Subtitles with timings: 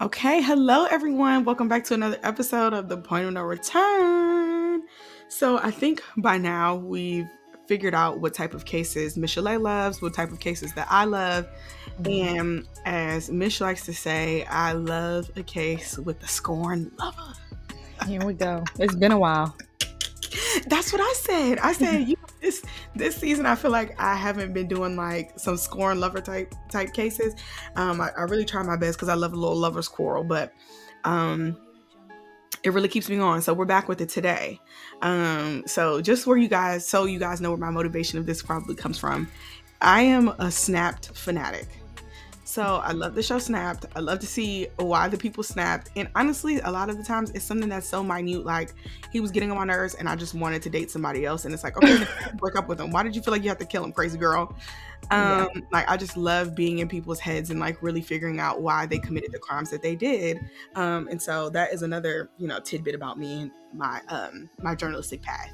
[0.00, 1.42] Okay, hello everyone.
[1.42, 4.84] Welcome back to another episode of The Point of No Return.
[5.26, 7.28] So, I think by now we've
[7.66, 11.48] figured out what type of cases Michelle loves, what type of cases that I love.
[12.00, 12.10] Mm-hmm.
[12.38, 17.32] And as Mich likes to say, I love a case with a scorn lover.
[18.06, 18.62] Here we go.
[18.78, 19.56] It's been a while.
[20.68, 21.58] That's what I said.
[21.58, 22.62] I said you this
[22.94, 26.92] this season I feel like I haven't been doing like some scorn lover type type
[26.92, 27.34] cases.
[27.76, 30.52] Um, I, I really try my best because I love a little lovers quarrel, but
[31.04, 31.56] um,
[32.62, 33.42] it really keeps me on.
[33.42, 34.60] So we're back with it today.
[35.02, 38.42] Um, so just where you guys, so you guys know where my motivation of this
[38.42, 39.28] probably comes from.
[39.80, 41.68] I am a snapped fanatic.
[42.48, 43.84] So I love the show Snapped.
[43.94, 45.90] I love to see why the people snapped.
[45.96, 48.46] And honestly, a lot of the times it's something that's so minute.
[48.46, 48.72] Like
[49.12, 51.44] he was getting on my nerves and I just wanted to date somebody else.
[51.44, 52.90] And it's like, okay, break up with him.
[52.90, 54.56] Why did you feel like you have to kill him, crazy girl?
[55.10, 55.20] Um,
[55.54, 55.60] yeah.
[55.72, 58.98] like I just love being in people's heads and like really figuring out why they
[58.98, 60.38] committed the crimes that they did.
[60.74, 64.74] Um, and so that is another, you know, tidbit about me and my um my
[64.74, 65.50] journalistic path.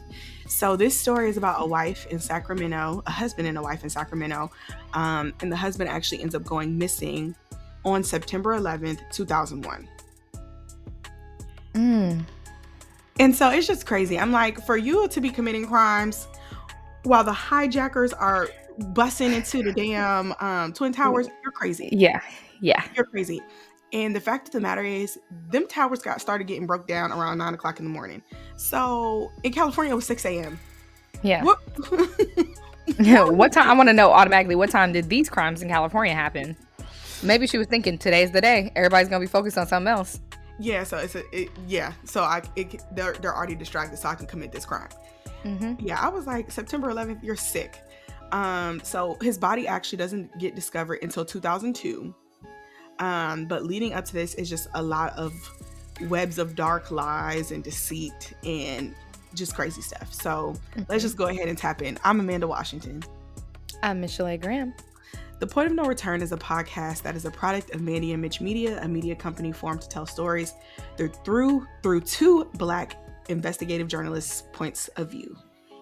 [0.46, 3.90] So this story is about a wife in Sacramento, a husband and a wife in
[3.90, 4.50] Sacramento,
[4.92, 7.34] um, and the husband actually ends up going missing
[7.84, 9.88] on September 11th, 2001.
[11.74, 12.24] Mm.
[13.20, 14.18] And so it's just crazy.
[14.18, 16.26] I'm like, for you to be committing crimes
[17.04, 18.48] while the hijackers are
[18.88, 21.88] busting into the damn um, Twin Towers, you're crazy.
[21.92, 22.20] Yeah.
[22.60, 22.82] Yeah.
[22.94, 23.40] You're crazy.
[23.94, 27.38] And the fact of the matter is, them towers got started getting broke down around
[27.38, 28.22] nine o'clock in the morning.
[28.56, 30.58] So in California, it was 6 a.m.
[31.22, 31.44] Yeah.
[31.44, 31.60] What,
[33.32, 33.70] what time?
[33.70, 36.56] I want to know automatically what time did these crimes in California happen?
[37.22, 38.72] Maybe she was thinking today's the day.
[38.74, 40.20] Everybody's gonna be focused on something else.
[40.58, 40.82] Yeah.
[40.82, 41.92] So it's a it, yeah.
[42.04, 44.88] So I it, they're they're already distracted, so I can commit this crime.
[45.44, 45.86] Mm-hmm.
[45.86, 46.00] Yeah.
[46.00, 47.22] I was like September 11th.
[47.22, 47.80] You're sick.
[48.32, 48.80] Um.
[48.82, 52.14] So his body actually doesn't get discovered until 2002.
[52.98, 55.32] Um, but leading up to this is just a lot of
[56.08, 58.94] webs of dark lies and deceit and
[59.34, 60.12] just crazy stuff.
[60.12, 60.82] So mm-hmm.
[60.88, 61.98] let's just go ahead and tap in.
[62.04, 63.02] I'm Amanda Washington.
[63.82, 64.36] I'm Michelle A.
[64.36, 64.74] Graham.
[65.40, 68.22] The Point of No Return is a podcast that is a product of Mandy and
[68.22, 70.54] Mich Media, a media company formed to tell stories
[70.96, 72.96] through through, through two black
[73.28, 75.36] investigative journalists' points of view.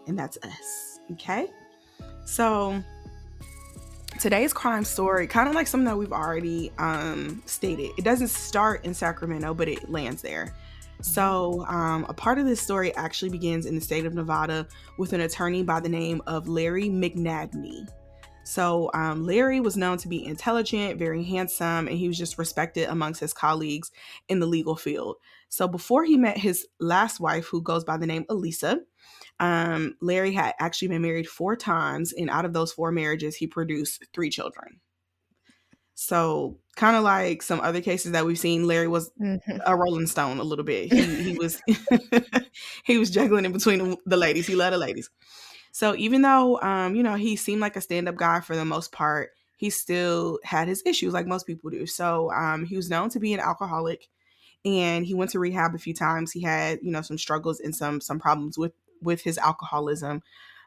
[0.06, 0.98] And that's us.
[1.12, 1.50] Okay?
[2.24, 2.82] So
[4.18, 7.90] today's crime story kind of like something that we've already um, stated.
[7.98, 10.54] It doesn't start in sacramento but it lands there.
[11.00, 14.68] So um, a part of this story actually begins in the state of nevada
[14.98, 17.88] with an attorney by the name of larry mcnabney.
[18.44, 22.88] So um, larry was known to be intelligent very handsome and he was just respected
[22.88, 23.90] amongst his colleagues
[24.28, 25.16] in the legal field.
[25.48, 28.80] So before he met his last wife who goes by the name elisa
[29.42, 33.48] um, Larry had actually been married four times, and out of those four marriages, he
[33.48, 34.78] produced three children.
[35.94, 39.58] So, kind of like some other cases that we've seen, Larry was mm-hmm.
[39.66, 40.92] a Rolling Stone a little bit.
[40.92, 41.60] He, he was
[42.84, 44.46] he was juggling in between the ladies.
[44.46, 45.10] He loved the ladies.
[45.72, 48.64] So, even though um, you know he seemed like a stand up guy for the
[48.64, 51.84] most part, he still had his issues, like most people do.
[51.86, 54.06] So, um, he was known to be an alcoholic,
[54.64, 56.30] and he went to rehab a few times.
[56.30, 60.22] He had you know some struggles and some some problems with with his alcoholism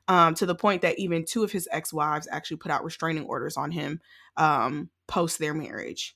[0.07, 3.57] um, to the point that even two of his ex-wives actually put out restraining orders
[3.57, 3.99] on him
[4.37, 6.15] um, post their marriage.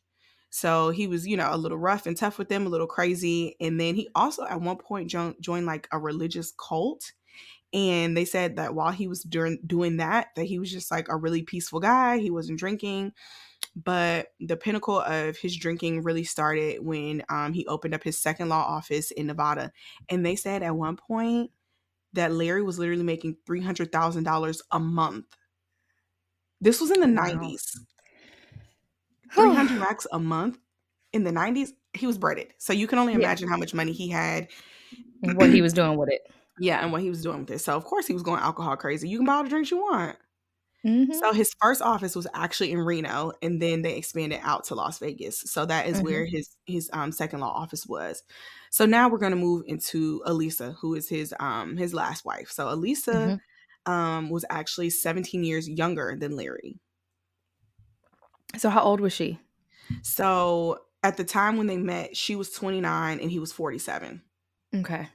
[0.49, 3.55] So he was you know a little rough and tough with them a little crazy
[3.59, 7.11] and then he also at one point jo- joined like a religious cult
[7.71, 11.07] and they said that while he was during doing that that he was just like
[11.09, 13.11] a really peaceful guy he wasn't drinking
[13.75, 18.49] but the pinnacle of his drinking really started when um, he opened up his second
[18.49, 19.71] law office in nevada
[20.09, 21.51] and they said at one point
[22.13, 25.25] that Larry was literally making $300,000 a month.
[26.61, 27.27] This was in the wow.
[27.27, 27.77] 90s.
[29.35, 30.57] 300 racks a month
[31.13, 31.69] in the 90s.
[31.93, 32.53] He was breaded.
[32.57, 33.53] So you can only imagine yeah.
[33.53, 34.47] how much money he had.
[35.23, 36.21] And what he was doing with it.
[36.61, 37.59] Yeah, and what he was doing with it.
[37.59, 39.07] So of course he was going alcohol crazy.
[39.07, 40.17] You can buy all the drinks you want.
[40.85, 41.13] Mm-hmm.
[41.13, 44.99] So his first office was actually in Reno, and then they expanded out to Las
[44.99, 45.41] Vegas.
[45.45, 46.05] So that is mm-hmm.
[46.05, 48.23] where his his um, second law office was.
[48.69, 52.49] So now we're going to move into Elisa, who is his um his last wife.
[52.51, 53.39] So Elisa
[53.87, 53.91] mm-hmm.
[53.91, 56.79] um was actually 17 years younger than Larry.
[58.57, 59.39] So how old was she?
[60.01, 64.21] So at the time when they met, she was 29 and he was 47.
[64.75, 65.07] Okay.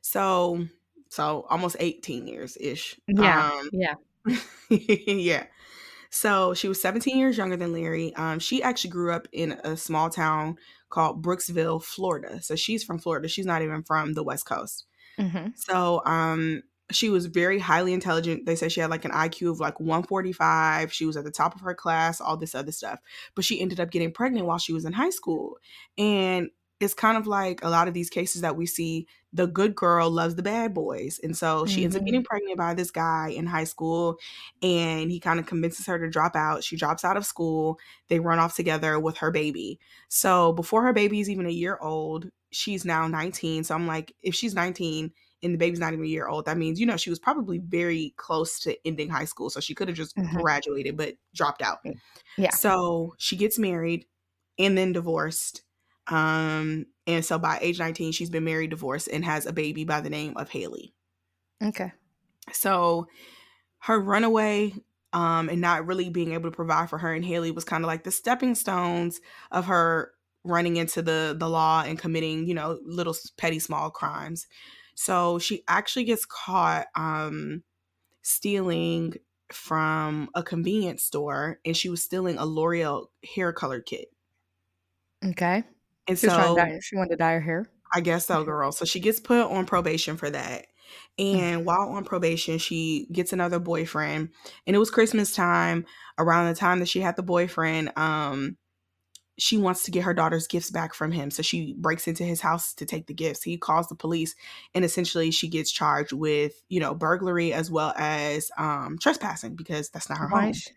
[0.00, 0.66] So
[1.10, 2.98] so almost 18 years ish.
[3.06, 3.50] Yeah.
[3.50, 3.94] Um, yeah.
[4.68, 5.44] yeah.
[6.10, 8.14] So she was 17 years younger than Larry.
[8.14, 10.58] Um, she actually grew up in a small town
[10.94, 12.40] called Brooksville, Florida.
[12.40, 13.26] So she's from Florida.
[13.26, 14.86] She's not even from the West Coast.
[15.18, 15.48] Mm-hmm.
[15.56, 16.62] So um,
[16.92, 18.46] she was very highly intelligent.
[18.46, 20.92] They said she had like an IQ of like 145.
[20.92, 23.00] She was at the top of her class, all this other stuff.
[23.34, 25.58] But she ended up getting pregnant while she was in high school.
[25.98, 29.74] And it's kind of like a lot of these cases that we see the good
[29.74, 31.20] girl loves the bad boys.
[31.22, 31.84] And so she mm-hmm.
[31.84, 32.26] ends up getting mm-hmm.
[32.26, 34.18] pregnant by this guy in high school
[34.62, 36.62] and he kind of convinces her to drop out.
[36.62, 37.78] She drops out of school.
[38.08, 39.80] They run off together with her baby.
[40.08, 43.64] So before her baby is even a year old, she's now 19.
[43.64, 45.10] So I'm like, if she's 19
[45.42, 47.58] and the baby's not even a year old, that means, you know, she was probably
[47.58, 49.50] very close to ending high school.
[49.50, 50.38] So she could have just mm-hmm.
[50.38, 51.78] graduated but dropped out.
[52.38, 52.50] Yeah.
[52.50, 54.06] So she gets married
[54.58, 55.62] and then divorced
[56.06, 60.00] um, and so by age 19, she's been married, divorced, and has a baby by
[60.00, 60.94] the name of Haley.
[61.62, 61.92] Okay.
[62.52, 63.06] So
[63.80, 64.74] her runaway
[65.12, 67.88] um, and not really being able to provide for her and Haley was kind of
[67.88, 69.20] like the stepping stones
[69.50, 70.12] of her
[70.42, 74.46] running into the the law and committing, you know, little petty small crimes.
[74.96, 77.62] So she actually gets caught um,
[78.22, 79.14] stealing
[79.50, 84.08] from a convenience store and she was stealing a L'Oreal hair color kit.
[85.24, 85.64] Okay.
[86.06, 87.70] And she so she wanted to dye her hair.
[87.92, 88.72] I guess so, girl.
[88.72, 90.66] So she gets put on probation for that.
[91.18, 91.64] And mm-hmm.
[91.64, 94.30] while on probation, she gets another boyfriend.
[94.66, 95.86] And it was Christmas time.
[96.18, 98.56] Around the time that she had the boyfriend, um,
[99.36, 101.30] she wants to get her daughter's gifts back from him.
[101.30, 103.42] So she breaks into his house to take the gifts.
[103.42, 104.34] He calls the police
[104.74, 109.90] and essentially she gets charged with, you know, burglary as well as um trespassing because
[109.90, 110.38] that's not her home.
[110.38, 110.52] why home.
[110.52, 110.70] She,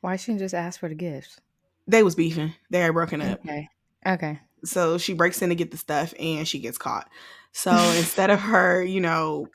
[0.00, 1.40] why she just ask for the gifts?
[1.86, 2.54] They was beefing.
[2.70, 3.40] They had broken up.
[3.40, 3.68] Okay.
[4.04, 4.40] Okay.
[4.64, 7.08] So she breaks in to get the stuff and she gets caught.
[7.52, 9.48] So instead of her, you know,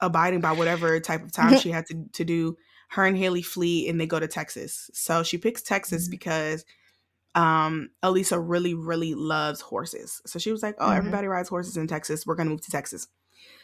[0.00, 2.56] abiding by whatever type of time she had to, to do,
[2.90, 4.90] her and Haley flee and they go to Texas.
[4.92, 6.10] So she picks Texas mm-hmm.
[6.10, 6.64] because
[7.34, 10.20] um Elisa really, really loves horses.
[10.26, 10.98] So she was like, Oh, mm-hmm.
[10.98, 12.26] everybody rides horses in Texas.
[12.26, 13.08] We're gonna move to Texas.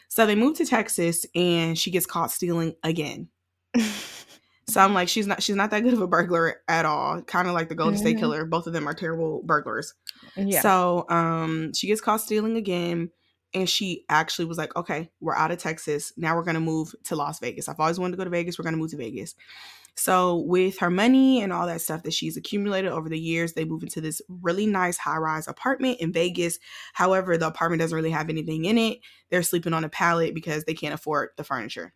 [0.07, 3.29] So they move to Texas and she gets caught stealing again.
[4.69, 7.21] So I'm like, she's not she's not that good of a burglar at all.
[7.23, 8.01] Kind of like the Golden mm-hmm.
[8.01, 8.45] State Killer.
[8.45, 9.93] Both of them are terrible burglars.
[10.35, 10.61] Yeah.
[10.61, 13.11] So um she gets caught stealing again.
[13.51, 16.13] And she actually was like, okay, we're out of Texas.
[16.15, 17.67] Now we're gonna move to Las Vegas.
[17.67, 18.59] I've always wanted to go to Vegas.
[18.59, 19.33] We're gonna move to Vegas.
[19.95, 23.65] So with her money and all that stuff that she's accumulated over the years, they
[23.65, 26.57] move into this really nice high-rise apartment in Vegas.
[26.93, 28.99] However, the apartment doesn't really have anything in it.
[29.29, 31.93] They're sleeping on a pallet because they can't afford the furniture.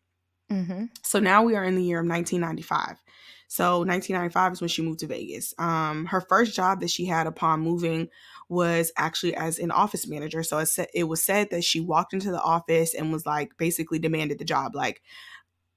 [0.52, 0.86] Mm-hmm.
[1.04, 3.02] So now we are in the year of 1995.
[3.48, 5.54] So 1995 is when she moved to Vegas.
[5.60, 8.10] Um, her first job that she had upon moving
[8.50, 10.42] was actually as an office manager.
[10.42, 13.56] So it, sa- it was said that she walked into the office and was like
[13.58, 15.02] basically demanded the job, like,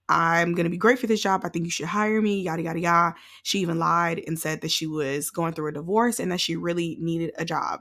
[0.09, 1.43] I'm gonna be great for this job.
[1.45, 3.17] I think you should hire me, yada yada yada.
[3.43, 6.57] She even lied and said that she was going through a divorce and that she
[6.57, 7.81] really needed a job.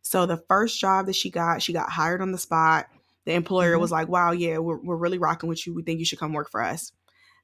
[0.00, 2.86] So the first job that she got, she got hired on the spot
[3.26, 3.82] the employer mm-hmm.
[3.82, 5.74] was like, wow, yeah, we're, we're really rocking with you.
[5.74, 6.92] We think you should come work for us.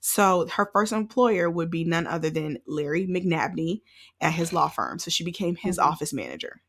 [0.00, 3.82] So her first employer would be none other than Larry McNabney
[4.20, 4.98] at his law firm.
[4.98, 5.88] So she became his mm-hmm.
[5.88, 6.62] office manager.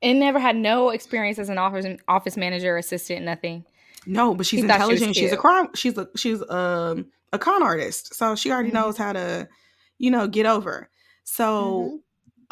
[0.00, 3.64] And never had no experience as an office office manager, assistant, nothing.
[4.06, 5.14] No, but she's he intelligent.
[5.14, 5.68] She she's a crime.
[5.74, 8.14] She's a she's um a con artist.
[8.14, 8.76] So she already mm-hmm.
[8.76, 9.48] knows how to,
[9.96, 10.90] you know, get over.
[11.24, 11.96] So mm-hmm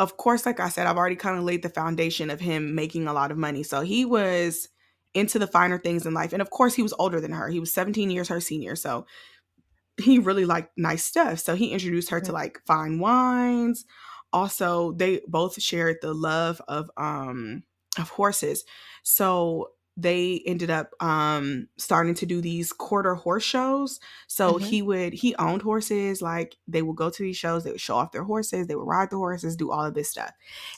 [0.03, 3.07] of course, like I said, I've already kind of laid the foundation of him making
[3.07, 3.63] a lot of money.
[3.63, 4.69] So he was
[5.15, 6.33] into the finer things in life.
[6.33, 7.49] And of course, he was older than her.
[7.49, 8.75] He was 17 years her senior.
[8.75, 9.07] So
[9.97, 11.39] he really liked nice stuff.
[11.39, 13.85] So he introduced her to like fine wines.
[14.33, 17.63] Also, they both shared the love of um
[17.97, 18.65] of horses.
[19.05, 24.01] So they ended up um starting to do these quarter horse shows.
[24.27, 24.65] So mm-hmm.
[24.65, 27.97] he would he owned horses like they would go to these shows they would show
[27.97, 30.33] off their horses they would ride the horses do all of this stuff.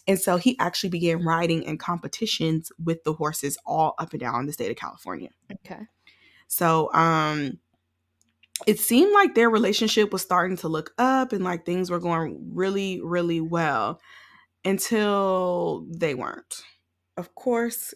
[0.09, 4.47] And so he actually began riding in competitions with the horses all up and down
[4.47, 5.31] the state of california.
[5.53, 5.83] Okay.
[6.49, 7.59] So um
[8.67, 12.51] it seemed like their relationship was starting to look up and like things were going
[12.53, 14.01] really really well
[14.65, 16.65] until they weren't.
[17.17, 17.95] Of course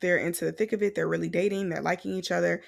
[0.00, 0.94] they're into the thick of it.
[0.94, 1.68] They're really dating.
[1.68, 2.62] They're liking each other.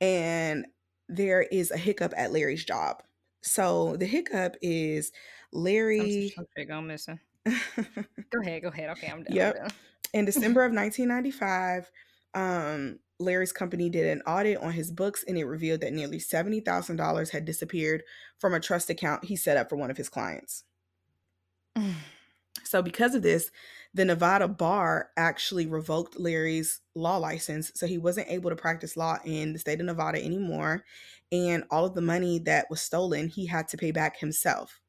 [0.00, 0.66] And
[1.08, 3.02] there is a hiccup at Larry's job.
[3.42, 5.12] So the hiccup is
[5.52, 6.34] Larry.
[6.38, 7.18] Okay, I'm missing.
[7.46, 8.62] go ahead.
[8.62, 8.90] Go ahead.
[8.90, 9.34] Okay, I'm done.
[9.34, 9.56] Yep.
[9.56, 9.70] Done.
[10.12, 11.90] In December of 1995,
[12.34, 17.30] um, Larry's company did an audit on his books and it revealed that nearly $70,000
[17.30, 18.02] had disappeared
[18.38, 20.64] from a trust account he set up for one of his clients.
[22.64, 23.50] so, because of this,
[23.98, 27.72] the Nevada bar actually revoked Larry's law license.
[27.74, 30.84] So he wasn't able to practice law in the state of Nevada anymore.
[31.32, 34.80] And all of the money that was stolen, he had to pay back himself.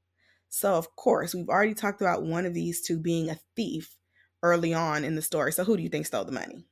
[0.48, 3.98] So, of course, we've already talked about one of these two being a thief
[4.44, 5.52] early on in the story.
[5.54, 6.66] So, who do you think stole the money?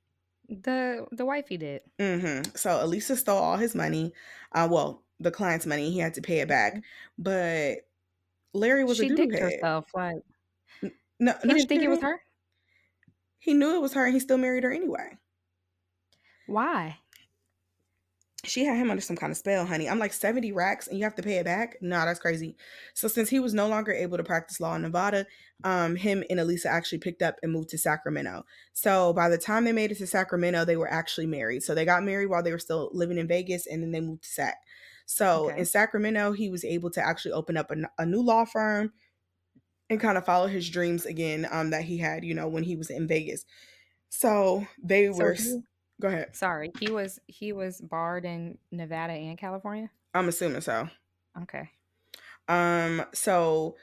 [0.48, 1.82] The the wifey did.
[2.00, 2.56] Mm-hmm.
[2.56, 4.13] So Elisa stole all his money.
[4.53, 5.91] Uh, well, the client's money.
[5.91, 6.75] He had to pay it back.
[6.75, 6.79] Mm-hmm.
[7.17, 7.77] But
[8.53, 9.86] Larry was she a dicked herself.
[9.94, 10.22] Like
[10.82, 10.89] No,
[11.41, 12.22] he no, didn't she think it was her.
[13.39, 15.17] He knew it was her, and he still married her anyway.
[16.48, 17.00] Why?
[18.44, 19.89] She had him under some kind of spell, honey.
[19.89, 21.75] I'm like 70 racks and you have to pay it back?
[21.82, 22.56] No, that's crazy.
[22.94, 25.25] So since he was no longer able to practice law in Nevada,
[25.63, 28.46] um, him and Elisa actually picked up and moved to Sacramento.
[28.74, 31.63] So by the time they made it to Sacramento, they were actually married.
[31.63, 34.24] So they got married while they were still living in Vegas and then they moved
[34.24, 34.56] to Sac.
[35.08, 35.58] So Okay.
[35.58, 38.94] in Sacramento, he was able to actually open up a new law firm
[39.89, 42.75] and kind of follow his dreams again um, that he had, you know, when he
[42.75, 43.46] was in Vegas.
[44.10, 45.34] So they So were.
[45.34, 45.62] he-
[46.01, 46.36] Go ahead.
[46.36, 49.91] Sorry, he was he was barred in Nevada and California.
[50.13, 50.89] I'm assuming so.
[51.41, 51.70] Okay.
[52.48, 53.77] Um, so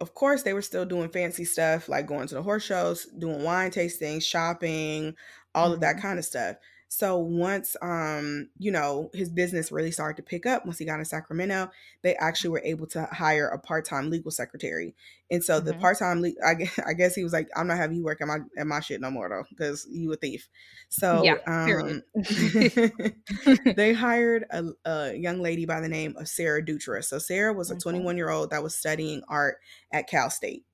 [0.00, 3.44] of course they were still doing fancy stuff like going to the horse shows, doing
[3.44, 5.16] wine tastings, shopping,
[5.54, 6.02] all of that Mhm.
[6.02, 6.56] kind of stuff.
[6.88, 10.98] So once um, you know, his business really started to pick up once he got
[10.98, 11.70] in Sacramento,
[12.02, 14.94] they actually were able to hire a part-time legal secretary.
[15.30, 15.80] And so the Mhm.
[15.80, 18.28] part-time le- I, guess, I guess he was like, I'm not having you work at
[18.28, 20.48] my at my shit no more though, because you a thief.
[20.88, 22.02] So Yeah, um
[23.76, 27.04] they hired a, a young lady by the name of Sarah Dutra.
[27.04, 29.58] So Sarah was a 21 year old that was studying art
[29.92, 30.64] at Cal State.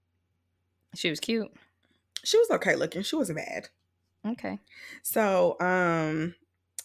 [0.95, 1.51] she was cute.
[2.25, 3.03] She was okay looking.
[3.03, 3.69] She wasn't bad.
[4.25, 4.59] Okay.
[5.03, 6.35] So um,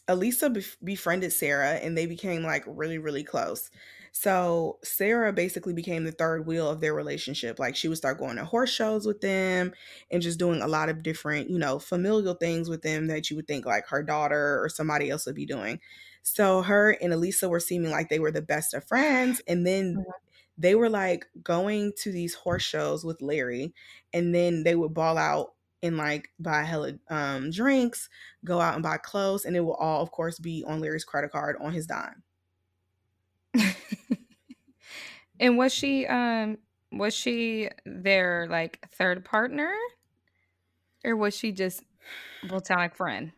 [0.07, 3.69] Elisa bef- befriended Sarah, and they became like really, really close.
[4.13, 7.59] So Sarah basically became the third wheel of their relationship.
[7.59, 9.73] Like she would start going to horse shows with them
[10.11, 13.35] and just doing a lot of different, you know, familial things with them that you
[13.35, 15.79] would think like her daughter or somebody else would be doing.
[16.23, 19.41] So her and Elisa were seeming like they were the best of friends.
[19.47, 20.13] And then Mhm.
[20.57, 23.73] they were like going to these horse shows with Larry,
[24.13, 25.53] and then they would ball out
[25.83, 28.09] and like buy hella um drinks,
[28.45, 31.31] go out and buy clothes, and it will all, of course, be on Larry's credit
[31.31, 32.23] card on his dime.
[35.39, 36.57] and was she um
[36.91, 39.73] was she their like third partner
[41.03, 41.83] or was she just
[42.47, 43.33] platonic friend?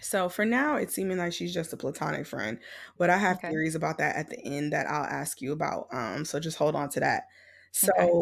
[0.00, 2.60] So for now, it's seeming like she's just a platonic friend,
[2.98, 3.48] but I have Okay.
[3.48, 5.88] theories about that at the end that I'll ask you about.
[5.92, 7.24] Um, so just hold on to that.
[7.72, 8.12] So Okay.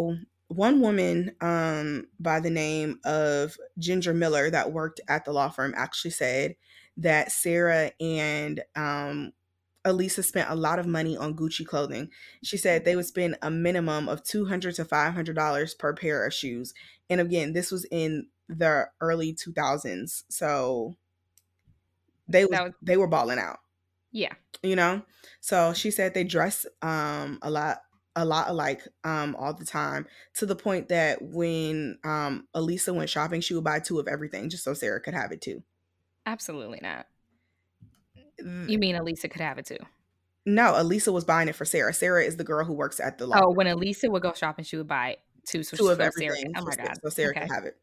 [0.49, 5.75] One woman um by the name of Ginger Miller that worked at the law firm
[5.77, 6.57] actually said
[6.99, 9.33] that Sarah and um
[9.85, 12.11] Elisa spent a lot of money on Gucci clothing.
[12.43, 15.95] She said they would spend a minimum of two hundred to five hundred dollars per
[15.95, 16.75] pair of shoes.
[17.09, 20.97] And again, this was in the early two thousands, so
[22.29, 23.59] they was was they were balling out
[24.13, 24.33] yeah.
[24.63, 25.03] you know
[25.41, 27.79] so she said they dress um a lot
[28.17, 33.11] a lot alike um all the time to the point that when um elisa went
[33.11, 35.63] shopping she would buy two of everything just so sarah could have it too
[36.27, 37.07] Absolutely not.
[38.69, 39.79] You mean Elisa could have it too?
[40.45, 43.27] no elisa was buying it for sarah sarah is the girl who works at the
[43.27, 46.05] law Oh, when Elisa would go shopping, she would buy two so, two of so
[46.11, 46.37] Sarah.
[46.37, 46.95] everything Oh my god.
[47.03, 47.41] so sarah Okay.
[47.41, 47.77] could have it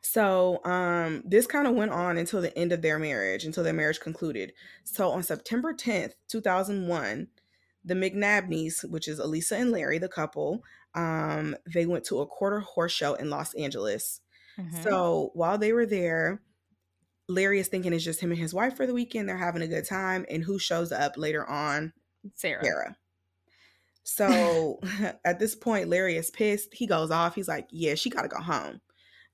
[0.00, 3.72] so um this kind of went on until the end of their marriage until their
[3.72, 4.52] marriage concluded
[4.84, 7.28] so on september 10th 2001
[7.84, 10.62] the mcnabneys which is elisa and larry the couple
[10.94, 14.20] um they went to a quarter horse show in los angeles
[14.58, 14.82] Mhm.
[14.82, 16.42] so while they were there
[17.28, 19.66] larry is thinking it's just him and his wife for the weekend they're having a
[19.68, 21.92] good time and who shows up later on
[22.34, 22.62] Sarah.
[22.64, 22.96] Sarah.
[24.04, 24.80] So
[25.24, 26.74] at this point, Larry is pissed.
[26.74, 27.34] He goes off.
[27.34, 28.80] He's like, "Yeah, she got to go home."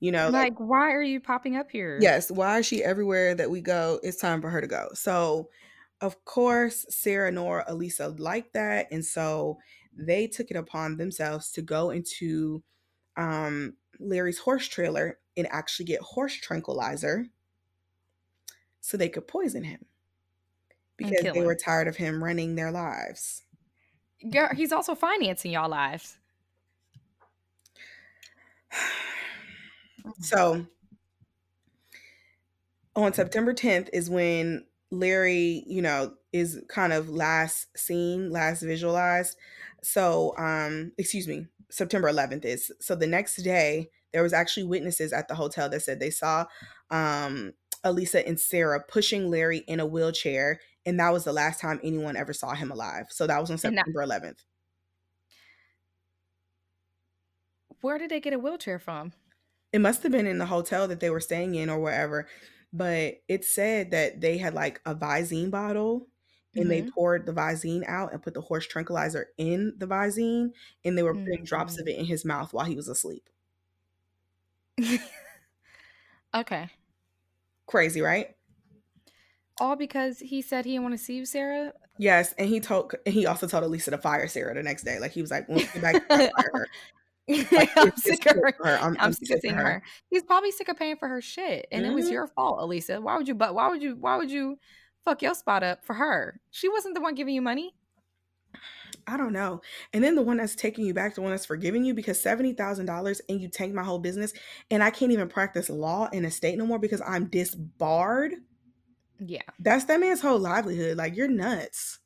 [0.00, 1.99] You know, like, Like, why are you popping up here?
[2.00, 3.99] yes, why is she everywhere that we go?
[4.02, 4.88] It's time for her to go.
[4.95, 5.50] So,
[6.00, 9.59] of course, Sarah nor Elisa liked that, and so
[9.93, 12.62] they took it upon themselves to go into
[13.17, 17.26] um, Larry's horse trailer and actually get horse tranquilizer
[18.81, 19.85] so they could poison him
[20.97, 21.45] because they him.
[21.45, 23.43] were tired of him running their lives.
[24.31, 26.19] Girl, he's also financing y'all lives.
[30.23, 30.64] So
[32.97, 39.37] on September 10th is when Larry, you know, is kind of last seen, last visualized.
[39.83, 42.73] So, um, excuse me, September 11th is.
[42.80, 46.47] So the next day, there was actually witnesses at the hotel that said they saw
[46.90, 47.52] um
[47.85, 52.16] Elisa and Sarah pushing Larry in a wheelchair, and that was the last time anyone
[52.16, 53.07] ever saw him alive.
[53.11, 54.42] So that was on And that- September 11th.
[57.80, 59.12] Where did they get a wheelchair from?
[59.71, 62.26] it must have been in the hotel that they were staying in or wherever
[62.72, 66.08] but it said that they had like a visine bottle
[66.56, 66.92] and they Mhm.
[66.94, 70.50] poured the visine out and put the horse tranquilizer in the visine
[70.84, 71.88] and they were putting drops of Mhm.
[71.88, 73.28] it in his mouth while he was asleep
[76.34, 76.70] Okay.
[77.66, 78.37] Crazy, right?
[79.60, 81.72] All because he said he didn't want to see you, Sarah.
[81.98, 84.98] Yes, and he told and he also told Elisa to fire Sarah the next day.
[85.00, 85.96] Like he was like, "Once you get back,
[86.37, 86.68] fire her."
[87.52, 88.54] Like, I'm sick of her.
[88.62, 88.78] her.
[88.80, 89.82] I'm, I'm sick of seeing her.
[90.11, 92.12] He's probably sick of paying for her shit, and it was Mhm.
[92.12, 93.00] your fault, Elisa.
[93.00, 93.35] Why would you?
[93.35, 93.97] But why would you?
[93.97, 94.58] Why would you
[95.04, 96.40] fuck your spot up for her?
[96.50, 97.75] She wasn't the one giving you money.
[99.06, 99.61] I don't know.
[99.92, 102.52] And then the one that's taking you back, the one that's forgiving you because seventy
[102.52, 104.32] thousand dollars and you tank my whole business,
[104.70, 108.35] and I can't even practice law in a state no more because I'm disbarred.
[109.20, 110.97] Yeah, That's that man's whole livelihood.
[110.97, 111.99] Like you're nuts.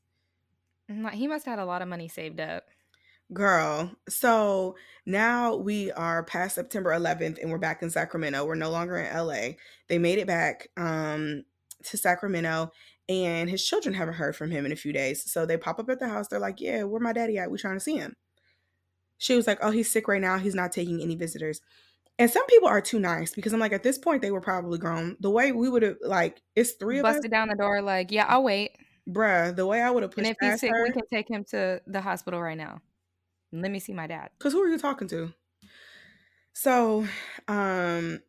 [1.12, 2.64] He must have had a lot of money saved up.
[3.32, 3.90] Girl.
[4.08, 8.44] So now we are past September 11th and we're back in Sacramento.
[8.44, 9.52] We're no longer in LA.
[9.88, 11.44] They made it back um
[11.84, 12.70] to Sacramento
[13.08, 15.30] and his children haven't heard from him in a few days.
[15.30, 16.28] So they pop up at the house.
[16.28, 17.50] They're like, "Yeah, where my daddy at?
[17.50, 18.16] We trying to see him."
[19.18, 20.38] She was like, "Oh, he's sick right now.
[20.38, 21.60] He's not taking any visitors."
[22.18, 24.78] And some people are too nice because I'm like, at this point, they were probably
[24.78, 25.16] grown.
[25.20, 28.10] The way we would have like, it's three of us, Busted down the door, like,
[28.12, 28.76] yeah, I'll wait.
[29.08, 29.54] bruh.
[29.56, 30.82] The way I would have pushed And if he's sick, her.
[30.82, 32.82] we can take him to the hospital right now.
[33.52, 34.30] Let me see my dad.
[34.38, 35.32] Cause who are you talking to?
[36.54, 37.06] So,
[37.48, 38.20] um,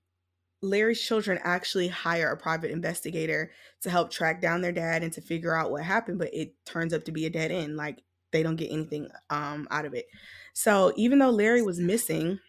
[0.62, 3.52] Larry's children actually hire a private investigator
[3.82, 6.94] to help track down their dad and to figure out what happened, but it turns
[6.94, 7.76] up to be a dead end.
[7.76, 8.02] Like
[8.32, 10.06] they don't get anything um out of it.
[10.54, 12.40] So even though Larry was missing,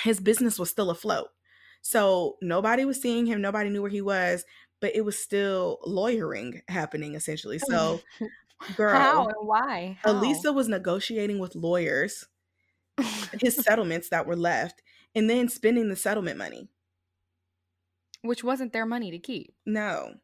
[0.00, 1.28] his business was still afloat.
[1.82, 4.44] So nobody was seeing him, nobody knew where he was,
[4.80, 7.58] but it was still lawyering happening essentially.
[7.58, 8.00] So
[8.76, 9.98] girl, How and why?
[10.02, 10.12] How?
[10.12, 12.26] Elisa was negotiating with lawyers
[13.40, 14.82] his settlements that were left
[15.14, 16.68] and then spending the settlement money.
[18.22, 19.54] Which wasn't their money to keep.
[19.66, 20.14] No.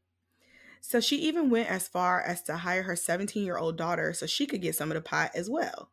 [0.80, 4.26] So she even went as far as to hire her 17 year old daughter so
[4.26, 5.90] she could get some of the pot as well.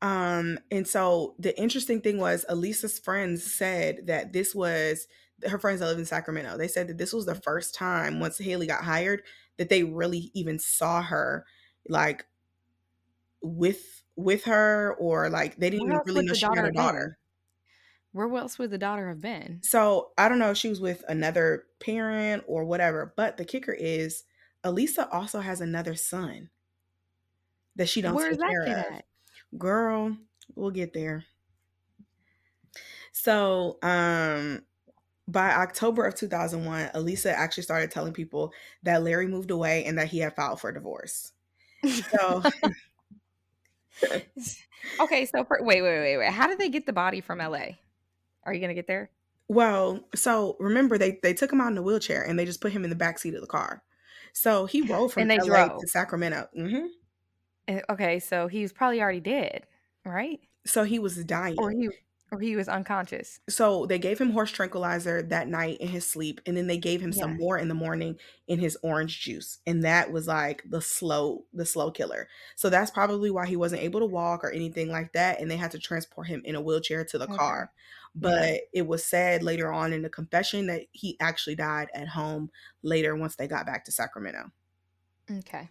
[0.00, 5.06] Um, and so the interesting thing was Elisa's friends said that this was
[5.48, 6.56] her friends that live in Sacramento.
[6.56, 9.22] They said that this was the first time once Haley got hired
[9.56, 11.46] that they really even saw her
[11.88, 12.26] like
[13.42, 17.18] with with her or like they didn't even really know she had a daughter.
[18.12, 19.60] Where else would the daughter have been?
[19.62, 23.72] So I don't know if she was with another parent or whatever, but the kicker
[23.72, 24.24] is
[24.62, 26.50] Elisa also has another son
[27.76, 28.68] that she don't Where's take care of.
[28.94, 29.04] at?
[29.58, 30.16] Girl,
[30.54, 31.24] we'll get there.
[33.12, 34.64] So, um,
[35.28, 40.08] by October of 2001, Elisa actually started telling people that Larry moved away and that
[40.08, 41.32] he had filed for divorce.
[42.12, 42.42] So,
[45.00, 46.32] okay, so for, wait, wait, wait, wait.
[46.32, 47.78] How did they get the body from LA?
[48.44, 49.10] Are you gonna get there?
[49.48, 52.72] well, so remember they they took him out in a wheelchair and they just put
[52.72, 53.82] him in the back seat of the car.
[54.32, 55.80] So he rode from And they LA drove.
[55.80, 56.48] to Sacramento.
[56.54, 56.86] hmm
[57.68, 59.66] Eh, Okay, so he was probably already dead,
[60.04, 60.40] right?
[60.66, 61.56] So he was dying.
[61.58, 61.90] Or he
[62.34, 63.40] or he was unconscious.
[63.50, 67.00] so they gave him horse tranquilizer that night in his sleep and then they gave
[67.02, 68.18] him some more in the morning
[68.48, 72.90] in his orange juice and that was like the slow the slow killer so that's
[72.90, 75.78] probably why he wasn't able to walk or anything like that and they had to
[75.78, 77.28] transport him in a wheelchair to the Okay.
[77.28, 77.70] car
[78.14, 82.50] but it was said later on in the confession that he actually died at home
[82.82, 84.50] later once they got back to sacramento
[85.30, 85.70] Okay.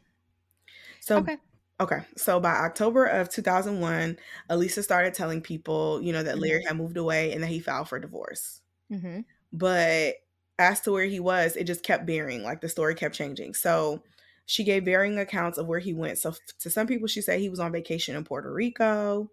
[1.00, 1.38] so Okay.
[1.82, 4.18] Okay, so by October of 2001,
[4.50, 7.90] Elisa started telling people, you know, that Larry had moved away and that he filed
[7.90, 8.62] for divorce.
[8.92, 9.22] Mm-hmm.
[9.52, 10.16] But
[10.60, 12.44] as to where he was, it just kept varying.
[12.44, 13.56] Like the story kept changing.
[13.56, 14.04] So
[14.46, 16.20] she gave varying accounts of where he went.
[16.20, 19.32] So to some people, she said he was on vacation in Puerto Rico.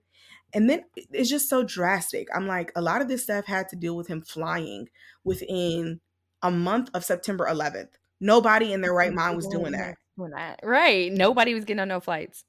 [0.53, 2.29] And then it's just so drastic.
[2.35, 4.89] I'm like, a lot of this stuff had to deal with him flying
[5.25, 6.01] within
[6.43, 7.91] a month of September 11th.
[8.21, 9.97] Nobody in their right mind was doing that.
[10.21, 10.61] Doing that.
[10.63, 11.11] Right.
[11.13, 12.45] Nobody was getting on no flights.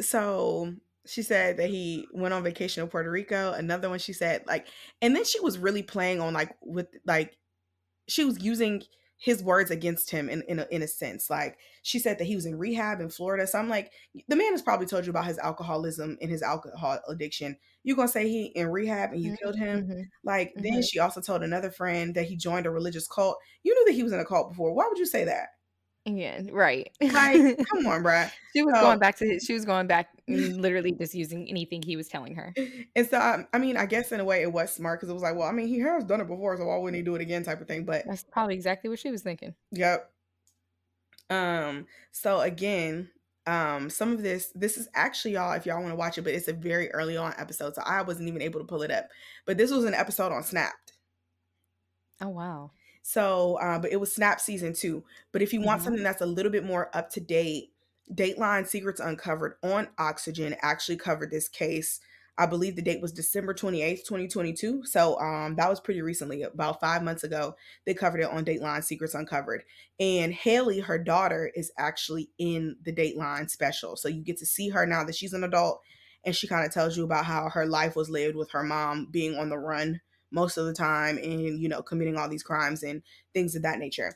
[0.00, 0.74] so
[1.06, 3.52] she said that he went on vacation to Puerto Rico.
[3.52, 4.68] Another one she said like,
[5.02, 7.36] and then she was really playing on like with like,
[8.08, 8.82] she was using
[9.18, 11.30] his words against him in in a, in a sense.
[11.30, 13.46] Like she said that he was in rehab in Florida.
[13.46, 13.92] So I'm like,
[14.28, 17.58] the man has probably told you about his alcoholism and his alcohol addiction.
[17.84, 19.86] You're gonna say he in rehab and you killed him?
[19.88, 20.10] Mhm.
[20.24, 20.84] Like then Mhm.
[20.84, 23.38] she also told another friend that he joined a religious cult.
[23.64, 24.74] You knew that he was in a cult before.
[24.74, 25.50] Why would you say that?
[26.06, 26.42] Yeah.
[26.52, 26.90] Right.
[27.00, 28.30] Like, come on, bruh.
[28.54, 29.40] she was So- going back to.
[29.40, 32.54] She was going back, literally just using anything he was telling her.
[32.94, 35.14] And so, I, I mean, I guess in a way it was smart because it
[35.14, 37.14] was like, well, I mean, he has done it before, so why wouldn't he do
[37.14, 37.84] it again, type of thing.
[37.84, 39.54] But That's probably exactly what she was thinking.
[39.70, 40.10] yep.
[41.30, 41.86] Um.
[42.12, 43.08] So again,
[43.46, 46.34] um, some of this, this is actually y'all, if y'all want to watch it, but
[46.34, 49.08] it's a very early on episode, so I wasn't even able to pull it up.
[49.46, 50.92] But this was an episode on Snapped.
[52.20, 52.72] Oh wow.
[53.06, 55.04] So, uh, but it was Snap season two.
[55.30, 55.84] But if you want Mhm.
[55.84, 57.70] something that's a little bit more up to date,
[58.10, 62.00] Dateline Secrets Uncovered on Oxygen actually covered this case
[62.36, 64.84] I believe the date was December 28th, 2022.
[64.86, 67.54] So um, that was pretty recently, about five months ago.
[67.86, 69.62] They covered it on Dateline Secrets Uncovered.
[70.00, 73.94] And Haley, her daughter, is actually in the Dateline special.
[73.94, 75.80] So you get to see her now that she's an adult.
[76.24, 79.06] And she kind of tells you about how her life was lived with her mom
[79.12, 80.00] being on the run
[80.34, 83.78] most of the time and, you know, committing all these crimes and things of that
[83.78, 84.12] nature.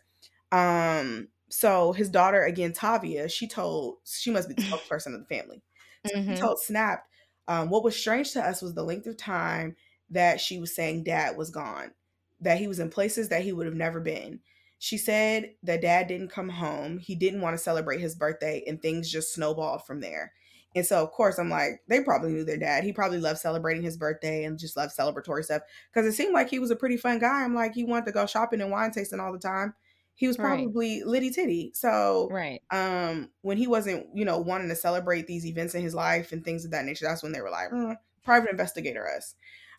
[0.52, 5.34] Um, so his daughter, again, Tavia, she told, she must be the spokesperson of the
[5.34, 5.62] family.
[6.06, 6.34] So mm-hmm.
[6.34, 7.08] She told snapped
[7.48, 9.74] um, what was strange to us was the length of time
[10.10, 11.92] that she was saying dad was gone,
[12.40, 14.40] that he was in places that he would have never been.
[14.78, 16.98] She said that dad didn't come home.
[16.98, 20.32] He didn't want to celebrate his birthday, and things just snowballed from there.
[20.74, 22.84] And so, of course, I'm like, they probably knew their dad.
[22.84, 26.50] He probably loved celebrating his birthday and just loved celebratory stuff because it seemed like
[26.50, 27.42] he was a pretty fun guy.
[27.42, 29.74] I'm like, he wanted to go shopping and wine tasting all the time
[30.18, 31.06] he was probably right.
[31.06, 31.70] litty titty.
[31.74, 32.60] So right.
[32.72, 36.44] um when he wasn't, you know, wanting to celebrate these events in his life and
[36.44, 39.36] things of that nature, that's when they were like, mm, private investigator us.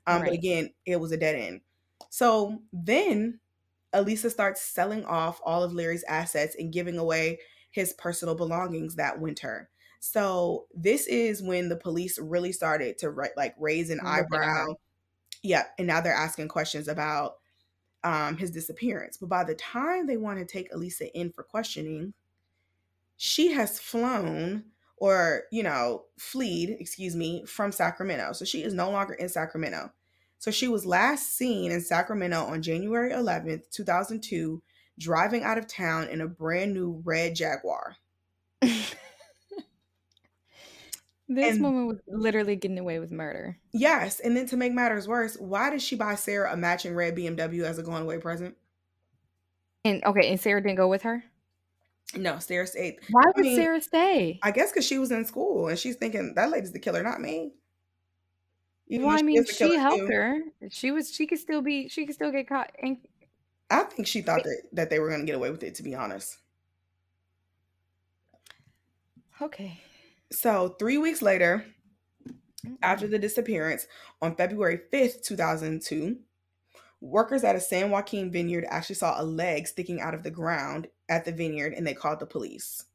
[0.07, 0.29] Um, right.
[0.29, 1.59] but again, it was a dead end.
[2.09, 3.41] So then
[3.91, 7.39] Elisa starts selling off all of Larry's assets and giving away
[7.71, 9.69] his personal belongings that winter.
[9.99, 14.75] So this is when the police really started to like raise an eyebrow.
[15.43, 17.35] Yeah, and now they're asking questions about
[18.03, 19.17] um, his disappearance.
[19.17, 22.13] But by the time they want to take Elisa in for questioning,
[23.17, 24.65] she has flown
[24.97, 28.33] or, you know, fleed, excuse me, from Sacramento.
[28.33, 29.91] So she is no longer in Sacramento.
[30.37, 34.61] So she was last seen in Sacramento on January 11th, 2002,
[34.97, 37.97] driving out of town in a brand new red Jaguar.
[41.31, 43.55] This and, woman was literally getting away with murder.
[43.71, 44.19] Yes.
[44.19, 47.63] And then to make matters worse, why did she buy Sarah a matching red BMW
[47.63, 48.57] as a going away present?
[49.85, 51.23] And okay, and Sarah didn't go with her?
[52.15, 52.97] No, Sarah stayed.
[53.11, 54.39] Why would I mean, Sarah stay?
[54.41, 57.21] I guess because she was in school and she's thinking that lady's the killer, not
[57.21, 57.51] me.
[58.87, 60.07] Even well, I mean, she helped too.
[60.07, 60.39] her.
[60.71, 61.13] She was.
[61.13, 61.87] She could still be.
[61.89, 62.71] She could still get caught.
[62.81, 62.97] And
[63.69, 65.75] I think she thought that that they were going to get away with it.
[65.75, 66.37] To be honest.
[69.39, 69.79] Okay.
[70.31, 71.65] So, three weeks later,
[72.81, 73.87] after the disappearance,
[74.21, 76.17] on February 5th, 2002,
[77.01, 80.87] workers at a San Joaquin vineyard actually saw a leg sticking out of the ground
[81.07, 82.85] at the vineyard and they called the police.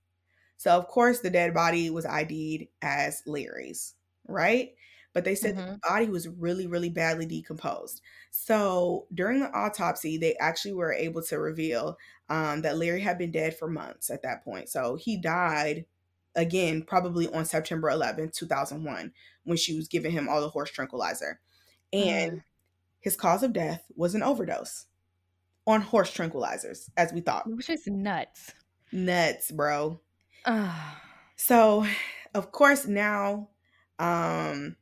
[0.57, 3.95] So, of course, the dead body was ID'd as Larry's,
[4.29, 4.71] right?
[5.13, 5.73] But they said mm-hmm.
[5.73, 8.01] the body was really, really badly decomposed.
[8.31, 11.97] So, during the autopsy, they actually were able to reveal
[12.29, 14.69] um, that Larry had been dead for months at that point.
[14.69, 15.87] So, he died
[16.37, 19.13] again, probably on September 11, 2001,
[19.45, 21.41] when she was giving him all the horse tranquilizer.
[21.93, 22.43] And mm.
[23.01, 24.87] his cause of death was an overdose
[25.67, 27.49] on horse tranquilizers, as we thought.
[27.49, 28.53] Which is nuts.
[28.93, 30.01] Nuts, bro.
[31.37, 31.87] so,
[32.35, 33.49] of course, now
[33.99, 34.77] um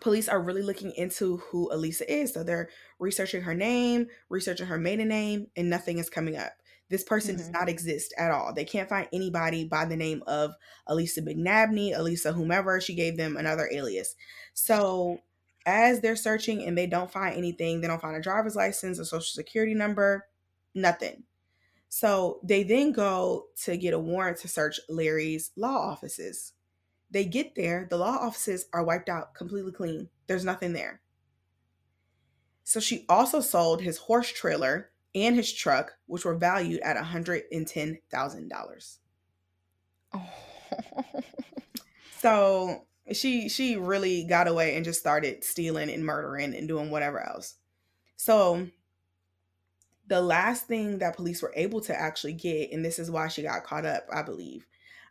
[0.00, 2.32] police are really looking into who Elisa is.
[2.32, 2.68] So they're
[2.98, 6.52] researching her name, researching her maiden name, and nothing is coming up.
[6.90, 7.44] This person mm-hmm.
[7.44, 8.52] does not exist at all.
[8.54, 10.52] They can't find anybody by the name of
[10.86, 12.80] Elisa McNabney, Elisa whomever.
[12.80, 14.14] She gave them another alias.
[14.54, 15.18] So
[15.66, 19.04] as they're searching and they don't find anything, they don't find a driver's license, a
[19.04, 20.26] social security number,
[20.74, 21.24] nothing.
[21.90, 26.52] So they then go to get a warrant to search Larry's law offices.
[27.10, 30.08] They get there, the law offices are wiped out completely clean.
[30.26, 31.00] There's nothing there.
[32.64, 38.98] So she also sold his horse trailer and his truck, which were valued at $110,000.
[40.14, 40.30] Oh.
[42.18, 47.20] so she she really got away and just started stealing and murdering and doing whatever
[47.20, 47.54] else.
[48.16, 48.68] So
[50.06, 53.42] the last thing that police were able to actually get, and this is why she
[53.42, 54.66] got caught up, I believe,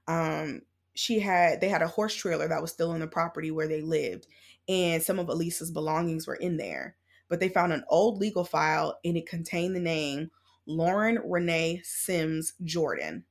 [0.08, 0.62] um,
[0.96, 3.82] she had they had a horse trailer that was still on the property where they
[3.82, 4.28] lived,
[4.68, 6.97] and some of Elisa's belongings were in there
[7.30, 10.32] but they found an old legal file and it contained the name
[10.66, 13.26] Lauren Renee Sims Jordan.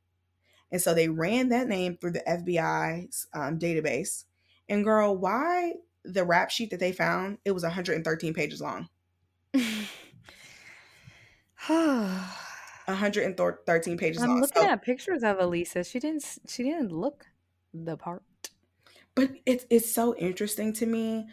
[0.72, 4.24] And so they ran that name through the FBI's um, database.
[4.68, 7.38] And girl, why the rap sheet that they found?
[7.44, 8.88] It was 113 pages long.
[11.66, 14.40] 113 pages I'm long.
[14.40, 15.84] looking so, at pictures of Elisa.
[15.84, 16.24] She didn't.
[16.46, 17.26] She didn't look
[17.72, 18.22] the part.
[19.14, 21.26] But it's it's so interesting to me.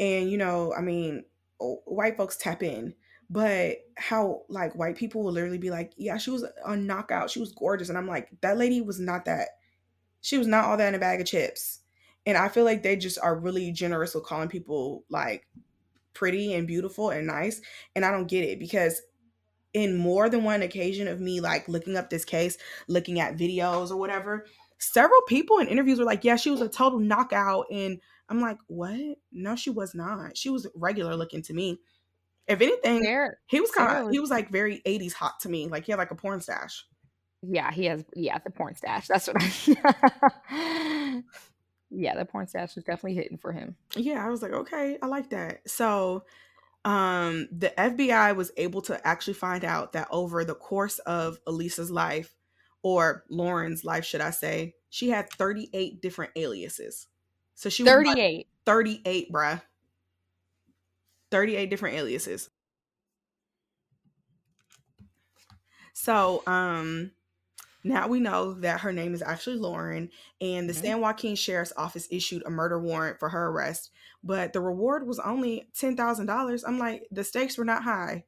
[0.00, 1.24] And you know, I mean,
[1.58, 2.94] white folks tap in
[3.30, 7.30] but how like white people will literally be like yeah she was a knockout.
[7.30, 7.88] She was gorgeous.
[7.88, 9.48] And i'm like that lady was not that.
[10.20, 11.80] She was not all that in a bag of chips.
[12.26, 15.46] And i feel like they just are really generous with calling people like
[16.14, 17.60] pretty and beautiful and nice
[17.94, 19.02] and i don't get it because
[19.72, 23.90] in more than one occasion of me like looking up this case looking at videos
[23.90, 24.44] or whatever
[24.78, 28.58] several people in interviews were like yeah she was a total knockout and I'm like,
[28.66, 29.18] what?
[29.32, 30.36] No, she was not.
[30.36, 31.78] She was regular looking to me.
[32.46, 33.02] If anything,
[33.46, 35.68] he was kind of he was like very 80s hot to me.
[35.68, 36.86] Like he had like a porn stash.
[37.42, 39.06] yeah, he has yeah, the porn stash.
[39.06, 41.22] That's what I
[41.90, 43.76] Yeah, the porn stash was definitely hitting for him.
[43.96, 45.68] Yeah, I was like, okay, I like that.
[45.68, 46.24] So
[46.84, 51.90] um the FBI was able to actually find out that over the course of Elisa's
[51.90, 52.34] life
[52.82, 57.08] or Lauren's life, should I say, she had 38 different aliases.
[57.58, 58.46] So she was 38.
[58.66, 59.60] 38, bruh.
[61.32, 62.50] 38 different aliases.
[65.92, 67.10] So, um,
[67.82, 70.08] now we know that her name is actually Lauren,
[70.40, 70.80] and the Mhm.
[70.80, 73.90] San Joaquin Sheriff's Office issued a murder warrant for her arrest,
[74.22, 76.62] but the reward was only $10,000.
[76.62, 78.24] I'm like, the stakes were not high.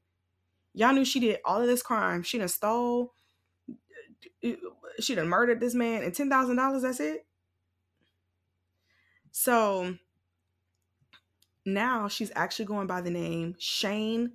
[0.74, 2.24] Y'all knew she did all of this crime.
[2.24, 3.14] She done stole,
[4.98, 7.28] she done murdered this man, and $10,000, that's it?
[9.32, 9.96] So,
[11.64, 14.32] now she's actually going by the name Shane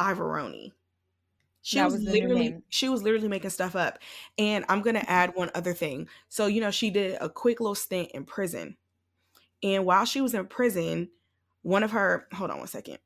[0.00, 0.72] Ivoroni.
[1.62, 3.98] She That was, was literally she was literally making stuff up.
[4.38, 6.08] And I'm gonna add one other thing.
[6.28, 8.76] So, you know, she did a quick little stint in prison.
[9.62, 11.10] And while she was in prison,
[11.62, 12.98] one of her hold on one second.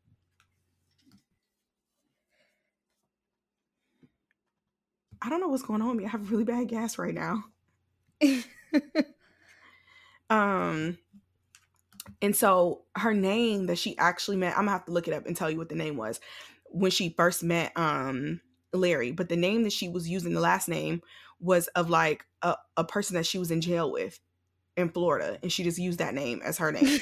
[5.22, 6.04] I don't know what's going on with me.
[6.04, 7.44] I have really bad gas right now.
[10.30, 10.98] Um,
[12.22, 15.26] and so her name that she actually met, I'm gonna have to look it up
[15.26, 16.20] and tell you what the name was
[16.70, 18.40] when she first met um
[18.72, 19.12] Larry.
[19.12, 21.02] But the name that she was using, the last name,
[21.40, 24.18] was of like a, a person that she was in jail with
[24.76, 27.00] in Florida, and she just used that name as her name.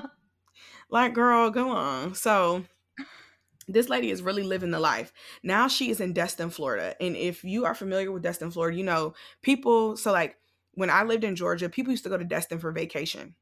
[0.90, 2.14] like, girl, go on.
[2.14, 2.64] So
[3.68, 5.12] this lady is really living the life.
[5.42, 6.94] Now she is in Destin, Florida.
[7.00, 10.36] And if you are familiar with Destin, Florida, you know, people, so like
[10.74, 13.34] when I lived in Georgia, people used to go to Destin for vacation.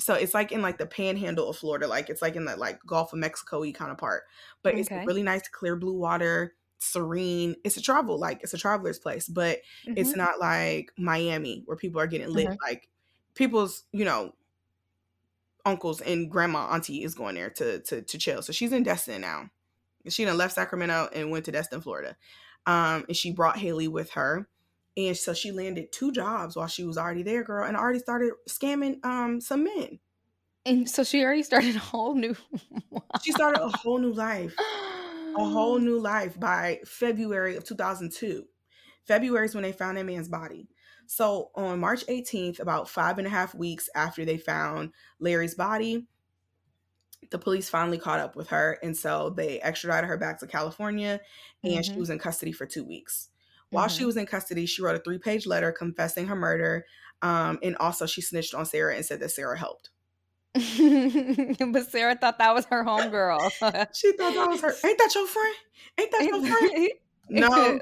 [0.00, 2.80] So it's like in like the panhandle of Florida, like it's like in the like
[2.86, 4.24] Gulf of Mexico y kind of part.
[4.62, 7.56] But it's really nice, clear blue water, serene.
[7.64, 9.60] It's a travel, like it's a traveler's place, but
[9.94, 10.16] it's Mhm.
[10.16, 12.50] not like Miami where people are getting lit.
[12.50, 12.60] Mhm.
[12.66, 12.88] Like
[13.34, 14.34] people's, you know,
[15.66, 18.42] uncles and grandma, auntie is going there to to to chill.
[18.42, 19.50] So she's in Destin now.
[20.08, 22.18] She done left Sacramento and went to Destin, Florida.
[22.66, 24.49] Um, and she brought Haley with her.
[24.96, 28.32] And so she landed two jobs while she was already there, girl, and already started
[28.48, 30.00] scamming um some men.
[30.66, 32.36] and so she already started a whole new
[33.18, 34.64] She started a whole new life.
[35.36, 38.48] a whole new life by February of 2002.
[39.06, 40.68] February is when they found that man's body.
[41.06, 46.08] So on March 18th, about five and a half weeks after they found Larry's body,
[47.30, 48.78] the police finally caught up with her.
[48.82, 51.20] And so they extradited her back to California
[51.64, 51.98] and she Mhm.
[51.98, 53.29] was in custody for two weeks.
[53.70, 54.06] While she Mhm.
[54.06, 56.86] was in custody, she wrote a three page letter confessing her murder.
[57.22, 59.90] Um, and also, she snitched on Sarah and said that Sarah helped.
[60.54, 63.52] but Sarah thought that was her homegirl.
[63.92, 64.80] She thought that was her.
[64.84, 65.54] Ain't that your friend?
[65.98, 66.90] Ain't that your friend?
[67.32, 67.80] No,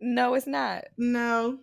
[0.00, 0.86] no, it's not.
[0.96, 1.60] No.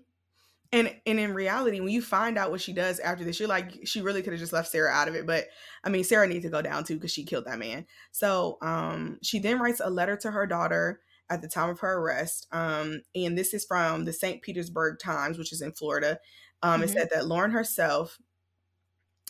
[0.71, 3.79] And and in reality, when you find out what she does after this, you're like,
[3.85, 5.25] she really could have just left Sarah out of it.
[5.25, 5.47] But
[5.83, 7.85] I mean, Sarah needs to go down too because she killed that man.
[8.11, 11.97] So um she then writes a letter to her daughter at the time of her
[11.99, 12.47] arrest.
[12.51, 14.41] Um, and this is from the St.
[14.41, 16.19] Petersburg Times, which is in Florida.
[16.63, 16.93] Um, it Mhm.
[16.93, 18.19] said that Lauren herself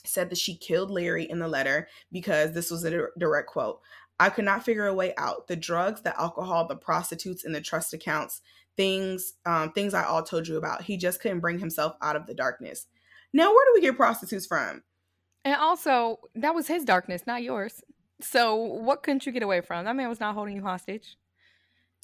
[0.05, 3.81] said that she killed Larry in the letter because this was a direct quote.
[4.19, 5.47] I could not figure a way out.
[5.47, 8.41] The drugs, the alcohol, the prostitutes, and the trust accounts,
[8.77, 10.83] things, um, things I all told you about.
[10.83, 12.88] He just couldn't bring himself out of the darkness.
[13.33, 14.83] Now, where do we get prostitutes from?
[15.43, 17.81] And also, that was his darkness, not yours.
[18.21, 19.86] So, what couldn't you get away from?
[19.86, 21.17] That man was not holding you hostage.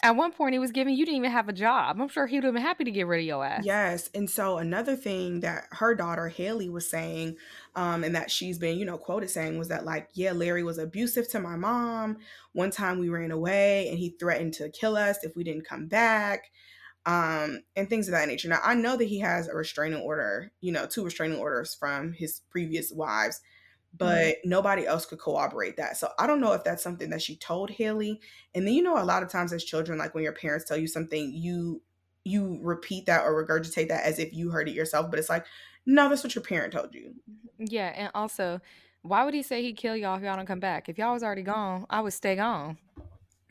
[0.02, 1.96] At one point, he was giving you didn't even have a job.
[2.00, 3.64] I'm sure he would have been happy to get rid of your ass.
[3.64, 4.10] Yes.
[4.14, 7.38] And so another thing that her daughter Haley was saying,
[7.76, 10.78] um, and that she's been, you know, quoted saying was that like, yeah, Larry was
[10.78, 12.18] abusive to my mom.
[12.52, 15.88] One time we ran away and he threatened to kill us if we didn't come
[15.88, 16.52] back.
[17.06, 18.48] Um, and things of that nature.
[18.50, 22.14] Now I know that he has a restraining order, you know, two restraining orders from
[22.14, 23.42] his previous wives,
[23.98, 24.30] Mm-hmm.
[24.30, 25.98] but nobody else could corroborate that.
[25.98, 28.20] So I don't know if that's something that she told Haley.
[28.56, 30.78] And then you know, a lot of times as children, like when your parents tell
[30.78, 31.82] you something, you
[32.24, 35.46] you repeat that or regurgitate that as if you heard it yourself, but it's like,
[35.86, 37.14] no, that's what your parent told you.
[37.30, 37.66] Mm-hmm.
[37.70, 38.62] Yeah, and also,
[39.02, 40.88] why would he say he'd kill y'all if y'all don't come back?
[40.88, 41.52] If y'all was already mm-hmm.
[41.52, 42.78] gone, I would stay gone.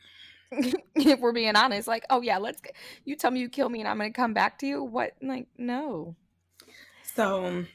[0.51, 2.61] if we're being honest, like, oh yeah, let's.
[3.05, 4.83] You tell me you kill me and I'm gonna come back to you.
[4.83, 5.13] What?
[5.21, 6.15] Like, no.
[7.15, 7.65] So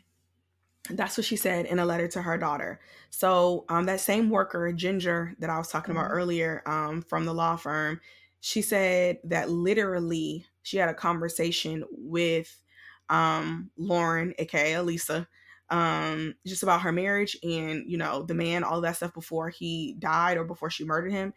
[0.90, 2.80] that's what she said in a letter to her daughter.
[3.10, 6.10] So um, that same worker, Ginger, that I was talking about Mhm.
[6.10, 8.00] earlier um, from the law firm,
[8.40, 12.62] she said that literally she had a conversation with
[13.08, 15.28] um, Lauren, aka Elisa,
[15.70, 19.94] um, just about her marriage and you know the man, all that stuff before he
[19.98, 21.32] died or before she murdered him.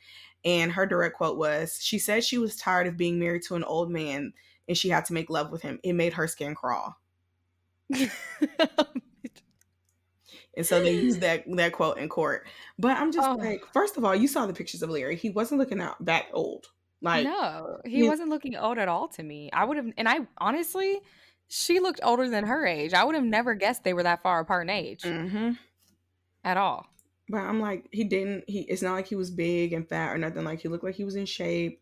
[0.45, 3.63] And her direct quote was, "She said she was tired of being married to an
[3.63, 4.33] old man
[4.67, 5.79] and she had to make love with him.
[5.83, 6.97] It made her skin crawl."
[10.57, 12.47] and so they used that that quote in court.
[12.79, 13.35] But I'm just Oh.
[13.35, 15.15] like, first of all, you saw the pictures of Larry.
[15.15, 16.67] He wasn't looking out that old.
[17.01, 19.49] Like, no, he wasn't looking old at all to me.
[19.51, 21.01] I would have, and I honestly,
[21.47, 22.93] she looked older than her age.
[22.93, 25.55] I would have never guessed they were that far apart in age hmm
[26.43, 26.87] at all.
[27.29, 28.43] But I'm like, he didn't.
[28.47, 28.61] He.
[28.61, 30.43] It's not like he was big and fat or nothing.
[30.43, 31.81] Like he looked like he was in shape.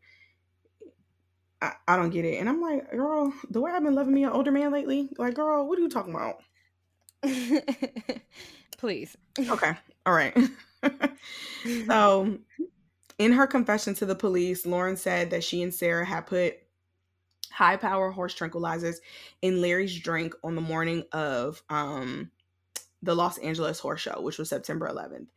[1.61, 2.37] I, I don't get it.
[2.39, 5.33] And I'm like, girl, the way I've been loving me an older man lately, like,
[5.35, 6.37] girl, what are you talking about?
[8.79, 9.17] Please.
[9.37, 9.73] Okay,
[10.05, 10.33] all right.
[11.85, 12.37] so,
[13.17, 16.55] in her confession to the police, Lauren said that she and Sarah had put
[17.51, 18.95] high power horse tranquilizers
[19.41, 22.31] in Larry's drink on the morning of um,
[23.03, 25.27] the Los Angeles Horse Show, which was September 11th.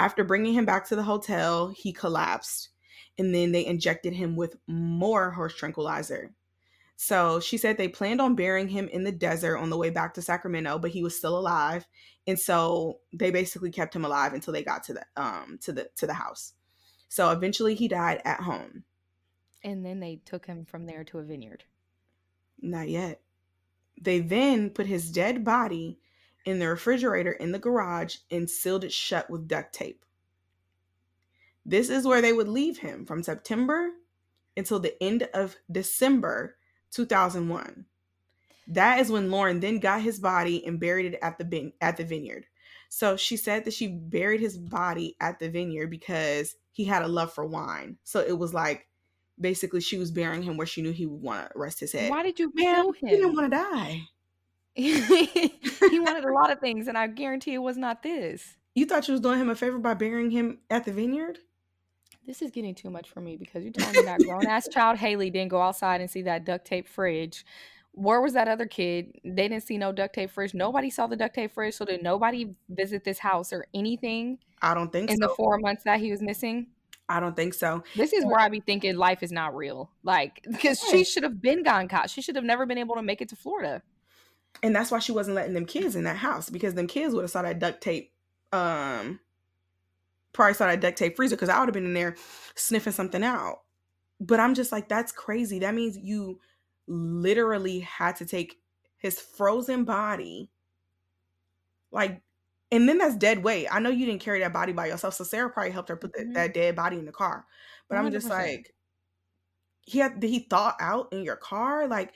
[0.00, 2.70] After bringing him back to the hotel, he collapsed,
[3.16, 6.32] and then they injected him with more horse tranquilizer.
[7.00, 10.14] So she said they planned on burying him in the desert on the way back
[10.14, 11.86] to Sacramento, but he was still alive,
[12.26, 15.88] and so they basically kept him alive until they got to the um to the
[15.94, 16.54] to the house.
[17.08, 18.82] So eventually he died at home.
[19.62, 21.62] And then they took him from there to a vineyard.
[22.60, 23.20] Not yet.
[24.00, 26.00] They then put his dead body
[26.44, 30.04] in the refrigerator in the garage and sealed it shut with duct tape.
[31.64, 33.90] This is where they would leave him from September
[34.56, 36.56] until the end of December
[36.90, 37.86] 2001.
[38.68, 41.96] That is when Lauren then got his body and buried it at the bin- at
[41.96, 42.46] the vineyard.
[42.90, 47.08] So she said that she buried his body at the vineyard because he had a
[47.08, 47.98] love for wine.
[48.04, 48.86] So it was like
[49.40, 52.10] basically she was burying him where she knew he would want to rest his head.
[52.10, 52.94] Why did you Man, him?
[53.00, 54.02] he didn't want to die.
[54.74, 58.56] he wanted a lot of things, and I guarantee it was not this.
[58.74, 61.40] You thought you was doing him a favor by burying him at the vineyard?
[62.28, 64.98] This is getting too much for me because you're telling me that grown ass child
[64.98, 67.46] Haley didn't go outside and see that duct tape fridge.
[67.92, 69.18] Where was that other kid?
[69.24, 70.52] They didn't see no duct tape fridge.
[70.52, 74.74] Nobody saw the duct tape fridge, so did nobody visit this house or anything I
[74.74, 75.14] don't think so.
[75.14, 75.26] in so.
[75.26, 76.66] the four months that he was missing?
[77.08, 77.82] I don't think so.
[77.96, 79.90] This is where I be thinking life is not real.
[80.02, 82.10] Like, because she should have been gone caught.
[82.10, 83.80] She should have never been able to make it to Florida.
[84.62, 87.22] And that's why she wasn't letting them kids in that house because them kids would
[87.22, 88.12] have saw that duct tape.
[88.52, 89.20] Um,
[90.32, 92.16] probably saw that duct tape freezer because I would have been in there
[92.54, 93.60] sniffing something out.
[94.20, 95.60] But I'm just like, that's crazy.
[95.60, 96.40] That means you
[96.86, 98.58] literally had to take
[98.96, 100.50] his frozen body,
[101.90, 102.20] like,
[102.72, 103.68] and then that's dead weight.
[103.70, 106.12] I know you didn't carry that body by yourself, so Sarah probably helped her put
[106.14, 106.34] that, Mhm.
[106.34, 107.46] that dead body in the car.
[107.88, 108.74] But I'm just like,
[109.80, 111.86] he had did he thaw out in your car?
[111.88, 112.12] Like,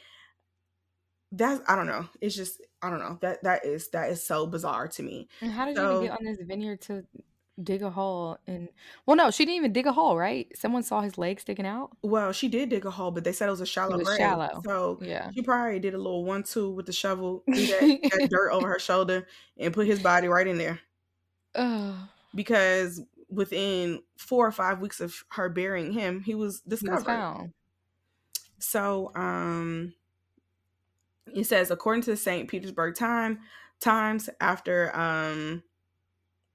[1.31, 2.07] that's I don't know.
[2.20, 3.16] It's just I don't know.
[3.22, 5.29] That that is that is so bizarre to me.
[5.40, 7.07] And how did you So- even get on this vineyard to
[7.62, 8.38] dig a hole?
[8.46, 8.68] And
[9.06, 10.46] well, no, she didn't even dig a hole, right?
[10.56, 11.90] Someone saw his leg sticking out.
[12.02, 14.18] Well, she did dig a hole, but they said it was a shallow was grave.
[14.18, 14.60] shallow.
[14.64, 15.30] So Yeah.
[15.34, 18.78] she probably did a little one two with the shovel, that, that dirt over her
[18.78, 19.26] shoulder,
[19.58, 20.80] and put his body right in there.
[21.54, 21.94] Ugh.
[22.34, 27.04] Because within four or five weeks of her burying him, he was He discovered.
[27.04, 27.52] found.
[28.58, 29.94] So, um,
[31.34, 32.48] it says according to the St.
[32.48, 33.40] Petersburg Time
[33.80, 35.62] Times, after um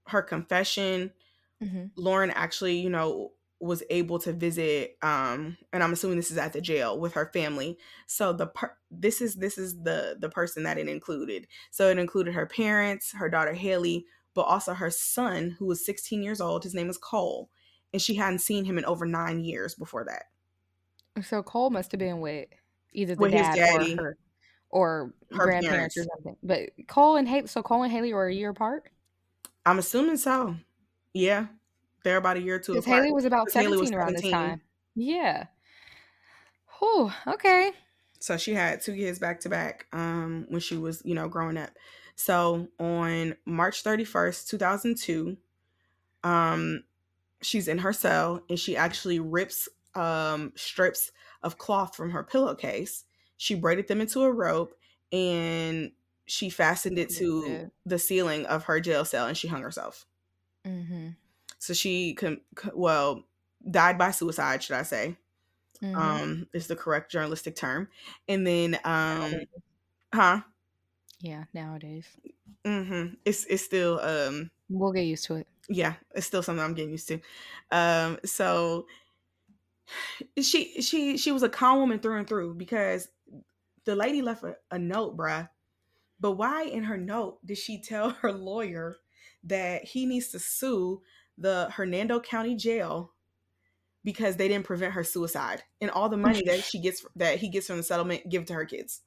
[0.09, 1.13] her confession,
[1.63, 1.91] Mhm.
[1.95, 6.53] Lauren actually, you know, was able to visit um and I'm assuming this is at
[6.53, 7.79] the jail with her family.
[8.07, 11.47] So the per- this is this is the the person that it included.
[11.71, 16.21] So it included her parents, her daughter Haley, but also her son who was 16
[16.23, 16.63] years old.
[16.63, 17.49] His name is Cole,
[17.93, 20.25] and she hadn't seen him in over 9 years before that.
[21.23, 22.47] So Cole must have been with
[22.93, 23.93] either the With his dad daddy.
[23.93, 24.17] or her
[24.69, 26.37] or Her grandparents or something.
[26.43, 28.91] But Cole and Haley, so Cole and Haley were a year apart.
[29.67, 30.55] I'm assuming so.
[31.13, 31.47] Yeah.
[32.03, 32.85] They're about a year or two Because.
[32.85, 34.61] Haley was about Haley was seventeen around this time.
[34.95, 35.47] Yeah.
[36.79, 37.11] Whew.
[37.27, 37.71] Okay.
[38.19, 41.57] So she had two kids back to back um when she was, you know, growing
[41.57, 41.71] up.
[42.15, 45.37] So on March 31st, 2002,
[46.23, 46.83] um
[47.41, 51.11] she's in her cell and she actually rips um strips
[51.43, 53.03] of cloth from her pillowcase.
[53.35, 54.73] She braided them into a rope
[55.11, 55.91] and
[56.27, 57.71] she fastened it to it.
[57.85, 60.05] the ceiling of her jail cell and she hung herself.
[60.65, 61.09] Mm-hmm.
[61.59, 62.41] So she com-
[62.73, 63.23] well
[63.69, 65.17] died by suicide, should I say?
[65.81, 65.95] Mhm.
[65.95, 67.87] Um, is the correct journalistic term.
[68.27, 69.33] And then um,
[70.13, 70.41] huh?
[71.21, 71.45] yeah.
[71.53, 72.07] Nowadays,
[72.65, 73.13] Mm-hmm.
[73.23, 75.47] It's it's still um we'll get used to it.
[75.69, 77.19] yeah, it's still something I'm getting used to.
[77.71, 78.87] Um, so
[80.41, 83.07] she she she was a calm woman through and through because
[83.85, 85.47] the lady left a, a note, bruh,
[86.19, 88.97] But why in her note did she tell her lawyer
[89.43, 91.01] that he needs to sue
[91.37, 93.13] the Hernando County Jail
[94.03, 97.49] because they didn't prevent her suicide and all the money that she gets that he
[97.49, 99.01] gets from the settlement give to her kids?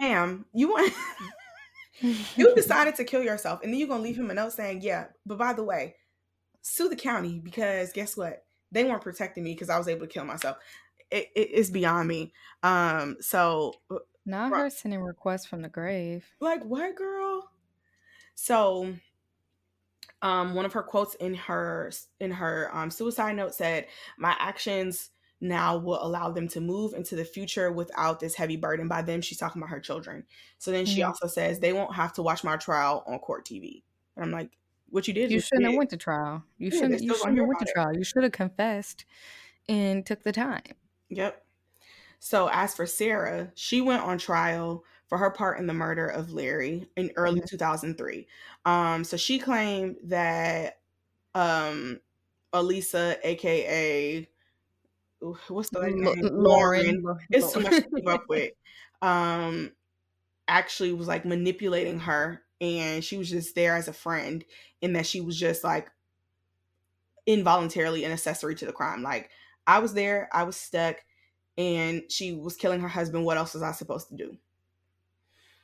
[0.00, 0.92] Ma'am, you want
[2.36, 5.06] you decided to kill yourself and then you're gonna leave him a note saying, Yeah,
[5.24, 5.96] but by the way,
[6.62, 8.44] sue the county because guess what?
[8.70, 10.56] They weren't protecting me because I was able to kill myself.
[11.10, 12.32] It, it, it's beyond me.
[12.62, 13.74] Um, so
[14.24, 16.24] not her sending requests from the grave.
[16.40, 17.50] Like what, girl?
[18.34, 18.94] So,
[20.22, 23.86] um, one of her quotes in her in her um, suicide note said,
[24.18, 25.10] "My actions."
[25.42, 28.86] now will allow them to move into the future without this heavy burden.
[28.86, 30.24] By them, she's talking about her children.
[30.58, 31.08] So then she mm-hmm.
[31.08, 33.82] also says they won't have to watch my trial on court TV.
[34.14, 34.50] And I'm like,
[34.88, 35.30] what you did?
[35.30, 36.44] You shouldn't have went to trial.
[36.58, 37.02] You yeah, shouldn't.
[37.02, 37.72] You shouldn't have went to it.
[37.72, 37.96] trial.
[37.96, 39.04] You should have confessed
[39.68, 40.62] and took the time.
[41.08, 41.44] Yep.
[42.24, 46.32] So as for Sarah, she went on trial for her part in the murder of
[46.32, 47.48] Larry in early mm-hmm.
[47.48, 48.28] 2003.
[48.64, 50.78] Um, so she claimed that
[51.34, 51.98] um,
[52.52, 54.28] Elisa, aka
[55.48, 56.04] what's the name?
[56.30, 57.02] Lauren.
[57.02, 57.18] Lauren.
[57.28, 58.52] It's so much to keep up with.
[59.02, 59.72] Um,
[60.46, 64.44] actually was like manipulating her, and she was just there as a friend,
[64.80, 65.90] in that she was just like
[67.26, 69.02] involuntarily an accessory to the crime.
[69.02, 69.30] Like
[69.66, 70.98] I was there, I was stuck,
[71.58, 73.24] and she was killing her husband.
[73.24, 74.36] What else was I supposed to do?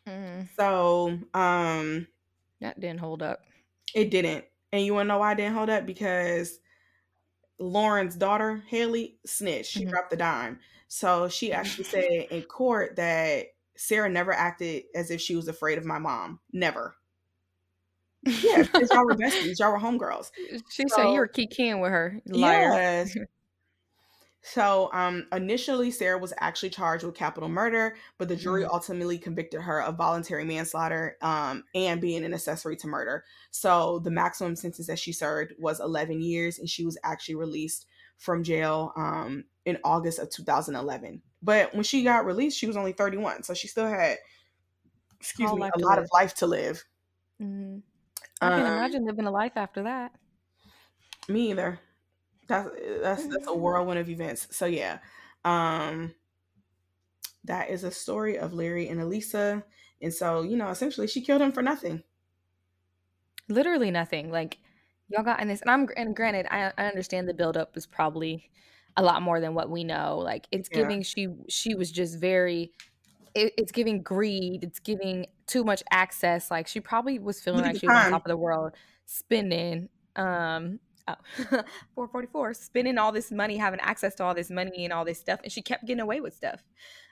[0.06, 0.48] Mm.
[0.56, 2.06] So, um,
[2.60, 3.40] that didn't hold up.
[3.94, 5.86] It didn't, and you wanna know why it didn't hold up?
[5.86, 6.58] Because
[7.58, 9.70] Lauren's daughter, Haley, snitched.
[9.70, 9.90] She mm-hmm.
[9.90, 10.60] dropped the dime.
[10.88, 15.78] So she actually said in court that Sarah never acted as if she was afraid
[15.78, 16.40] of my mom.
[16.52, 16.94] Never.
[18.42, 19.60] Yeah, because y'all were besties.
[19.60, 20.32] Y'all were homegirls.
[20.70, 22.20] She so, said you were kikiing with her.
[22.26, 22.72] Liar.
[22.72, 23.16] Yes.
[24.40, 28.72] So, um, initially, Sarah was actually charged with capital murder, but the jury mm-hmm.
[28.72, 33.24] ultimately convicted her of voluntary manslaughter um, and being an accessory to murder.
[33.50, 37.86] So, the maximum sentence that she served was 11 years, and she was actually released
[38.16, 41.20] from jail um, in August of 2011.
[41.42, 44.18] But when she got released, she was only 31, so she still had,
[45.20, 46.04] excuse All me, a lot live.
[46.04, 46.84] of life to live.
[47.42, 47.78] Mm-hmm.
[48.40, 50.12] I can um, imagine living a life after that.
[51.28, 51.80] Me either.
[52.48, 52.68] That's
[53.02, 53.60] that's that's a mm-hmm.
[53.60, 54.48] whirlwind of events.
[54.50, 54.98] So yeah.
[55.44, 56.14] Um
[57.44, 59.64] that is a story of Larry and Elisa.
[60.02, 62.02] And so, you know, essentially she killed him for nothing.
[63.48, 64.30] Literally nothing.
[64.30, 64.58] Like
[65.08, 68.50] y'all got in this and I'm and granted, I, I understand the buildup was probably
[68.96, 70.18] a lot more than what we know.
[70.18, 70.78] Like it's yeah.
[70.78, 72.72] giving she she was just very
[73.34, 76.50] it, it's giving greed, it's giving too much access.
[76.50, 78.72] Like she probably was feeling like she was on top of the world,
[79.06, 81.14] spending um oh,
[81.94, 85.40] 444 spending all this money having access to all this money and all this stuff
[85.42, 86.62] and she kept getting away with stuff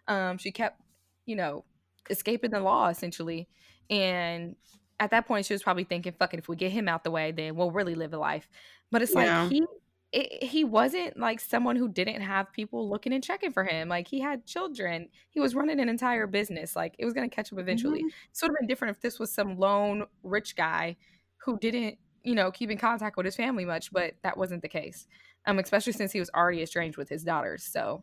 [0.08, 0.80] um, she kept
[1.24, 1.64] you know
[2.10, 3.48] escaping the law essentially
[3.90, 4.56] and
[5.00, 7.10] at that point she was probably thinking fuck it if we get him out the
[7.10, 8.48] way then we'll really live a life
[8.90, 9.42] but it's yeah.
[9.42, 9.64] like he
[10.12, 13.88] it, he wasn't like someone who didn't have people looking and checking for him.
[13.88, 15.08] Like he had children.
[15.30, 16.76] He was running an entire business.
[16.76, 17.98] Like it was going to catch up eventually.
[17.98, 18.08] Mm-hmm.
[18.08, 20.96] It would have been different if this was some lone rich guy
[21.38, 24.68] who didn't you know, keep in contact with his family much, but that wasn't the
[24.68, 25.06] case.
[25.46, 27.62] Um, especially since he was already estranged with his daughters.
[27.62, 28.02] So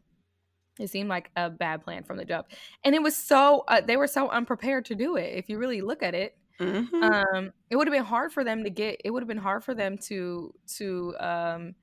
[0.80, 2.48] it seemed like a bad plan from the jump.
[2.86, 5.34] And it was so uh, they were so unprepared to do it.
[5.36, 7.04] If you really look at it, mm-hmm.
[7.04, 9.02] um, it would have been hard for them to get.
[9.04, 11.76] It would have been hard for them to to um,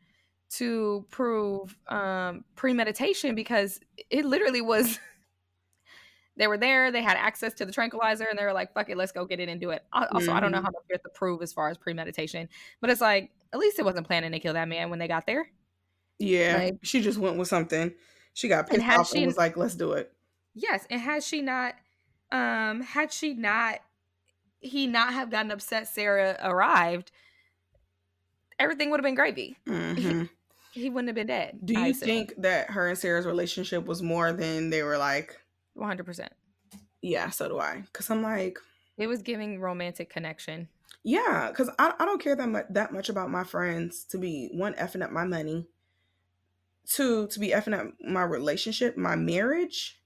[0.56, 4.98] to prove um, premeditation because it literally was
[6.36, 8.96] they were there, they had access to the tranquilizer, and they were like, fuck it,
[8.96, 9.84] let's go get it and do it.
[9.92, 10.30] Also, mm-hmm.
[10.30, 10.64] I don't know mm-hmm.
[10.66, 12.48] how much you have to prove as far as premeditation,
[12.80, 15.26] but it's like, at least it wasn't planning to kill that man when they got
[15.26, 15.50] there.
[16.18, 17.92] Yeah, like, she just went with something.
[18.34, 20.12] She got pissed and off she, and was like, let's do it.
[20.54, 21.74] Yes, and had she not,
[22.30, 23.80] um, had she not,
[24.60, 27.10] he not have gotten upset Sarah arrived,
[28.58, 29.56] everything would have been gravy.
[29.66, 30.24] Mm-hmm.
[30.72, 31.58] He, he, wouldn't have been dead.
[31.64, 35.36] Do you think that her and Sarah's relationship was more than they were like
[35.80, 36.28] 100%.
[37.02, 37.84] Yeah, so do I.
[37.92, 38.58] Cuz I'm like
[38.96, 40.68] it was giving romantic connection.
[41.02, 44.50] Yeah, cuz I, I don't care that much that much about my friends to be
[44.52, 45.66] one effing up my money,
[46.84, 50.02] two to be effing up my relationship, my marriage,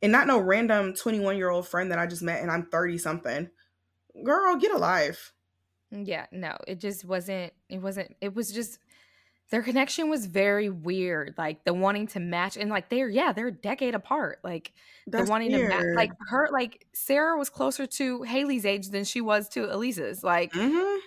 [0.00, 2.98] and not no random 21 year old friend that I just met and I'm 30
[2.98, 3.50] something.
[4.22, 5.32] Girl, get a life.
[5.90, 7.52] Yeah, no, it just wasn't.
[7.68, 8.16] It wasn't.
[8.20, 8.78] It was just
[9.50, 11.34] their connection was very weird.
[11.36, 14.40] Like the wanting to match and like they're yeah, they're a decade apart.
[14.42, 14.72] Like
[15.06, 15.70] That's the wanting weird.
[15.70, 19.72] to match like her like Sarah was closer to Haley's age than she was to
[19.72, 20.24] Elisa's.
[20.24, 20.98] Like mm-hmm.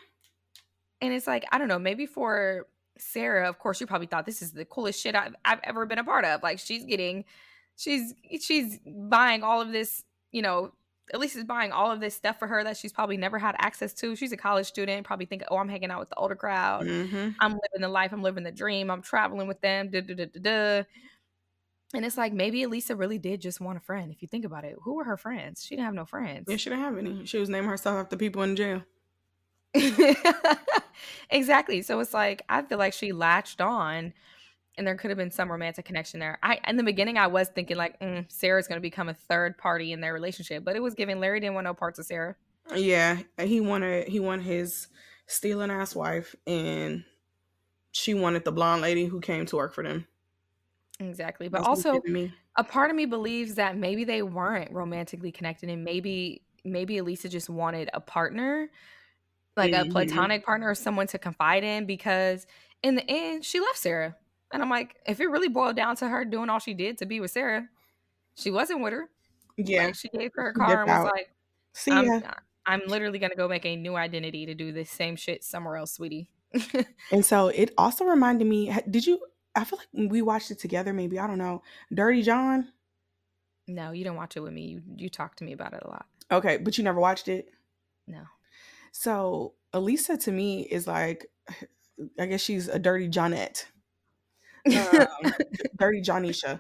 [1.01, 2.67] and it's like, I don't know, maybe for
[2.97, 5.99] Sarah, of course, you probably thought this is the coolest shit I've, I've ever been
[5.99, 6.43] a part of.
[6.43, 7.25] Like she's getting
[7.75, 10.71] she's she's buying all of this you know,
[11.14, 14.16] Elisa's buying all of this stuff for her that she's probably never had access to.
[14.16, 16.86] She's a college student, probably think, oh, I'm hanging out with the older crowd.
[16.86, 17.30] Mm-hmm.
[17.39, 18.12] I'm living the life.
[18.12, 18.89] I'm living the dream.
[18.89, 19.89] I'm traveling with them.
[19.89, 20.84] Da, da, da, da, da.
[21.93, 24.12] And it's like maybe Elisa really did just want a friend.
[24.12, 25.64] If you think about it, who were her friends?
[25.64, 26.45] She didn't have no friends.
[26.47, 27.26] Yeah, she didn't have any.
[27.26, 28.84] She was naming herself after people in jail.
[31.30, 31.82] exactly.
[31.82, 34.14] So it's like I feel like she latched on
[34.78, 36.38] and there could have been some romantic connection there.
[36.43, 39.57] I in the beginning I was thinking like mm, Sarah's going to become a third
[39.57, 42.36] party in their relationship, but it was giving Larry didn't want no parts of Sarah.
[42.75, 44.88] Yeah, he wanted he wanted his
[45.25, 47.03] stealing ass wife, and
[47.91, 50.07] she wanted the blonde lady who came to work for them.
[50.99, 52.01] Exactly, but also
[52.55, 57.30] a part of me believes that maybe they weren't romantically connected, and maybe maybe Elisa
[57.30, 58.69] just wanted a partner,
[59.55, 59.89] like mm-hmm.
[59.89, 62.45] a platonic partner or someone to confide in, because
[62.84, 64.15] in the end she left Sarah
[64.51, 67.05] and I'm like, if it really boiled down to her doing all she did to
[67.05, 67.67] be with Sarah,
[68.35, 69.09] she wasn't with her.
[69.57, 69.85] Yeah.
[69.85, 71.11] Like, she gave her a car and was out.
[71.13, 71.29] like,
[71.73, 72.21] See I'm, ya.
[72.65, 75.75] I'm literally going to go make a new identity to do the same shit somewhere
[75.75, 76.29] else, sweetie.
[77.11, 79.19] and so it also reminded me, did you,
[79.55, 81.61] I feel like we watched it together, maybe, I don't know,
[81.93, 82.69] Dirty John?
[83.67, 84.61] No, you didn't watch it with me.
[84.61, 86.05] You, you talked to me about it a lot.
[86.31, 87.49] Okay, but you never watched it?
[88.05, 88.21] No.
[88.91, 91.27] So Elisa to me is like,
[92.19, 93.65] I guess she's a dirty Johnette
[94.76, 95.34] um,
[95.78, 96.59] Dirty Johnisha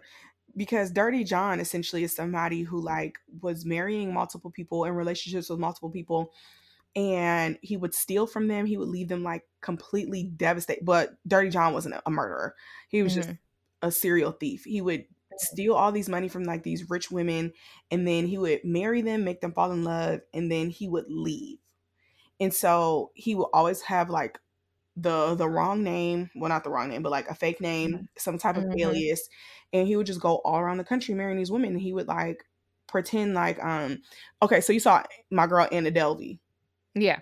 [0.55, 5.59] because Dirty John essentially is somebody who like was marrying multiple people in relationships with
[5.59, 6.31] multiple people
[6.95, 11.49] and he would steal from them he would leave them like completely devastated but Dirty
[11.49, 12.55] John wasn't a murderer
[12.89, 13.21] he was mm-hmm.
[13.21, 13.37] just
[13.81, 15.05] a serial thief he would
[15.37, 17.53] steal all these money from like these rich women
[17.91, 21.05] and then he would marry them make them fall in love and then he would
[21.07, 21.59] leave
[22.39, 24.39] and so he would always have like
[24.97, 28.03] the the wrong name well not the wrong name but like a fake name mm-hmm.
[28.17, 28.79] some type of mm-hmm.
[28.79, 29.29] alias
[29.71, 32.07] and he would just go all around the country marrying these women and he would
[32.07, 32.43] like
[32.87, 33.99] pretend like um
[34.41, 36.39] okay so you saw my girl anna delvey
[36.95, 37.19] yeah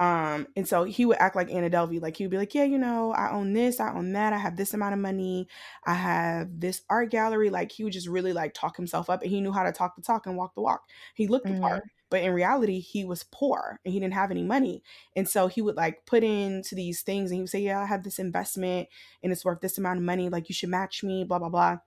[0.00, 2.64] um and so he would act like anna delvey like he would be like yeah
[2.64, 5.48] you know i own this i own that i have this amount of money
[5.86, 9.30] i have this art gallery like he would just really like talk himself up and
[9.30, 10.82] he knew how to talk the talk and walk the walk
[11.14, 11.54] he looked mm-hmm.
[11.54, 14.84] the part but in reality he was poor and he didn't have any money.
[15.16, 17.86] And so he would like put into these things and he would say yeah i
[17.86, 18.88] have this investment
[19.20, 21.78] and it's worth this amount of money like you should match me blah blah blah.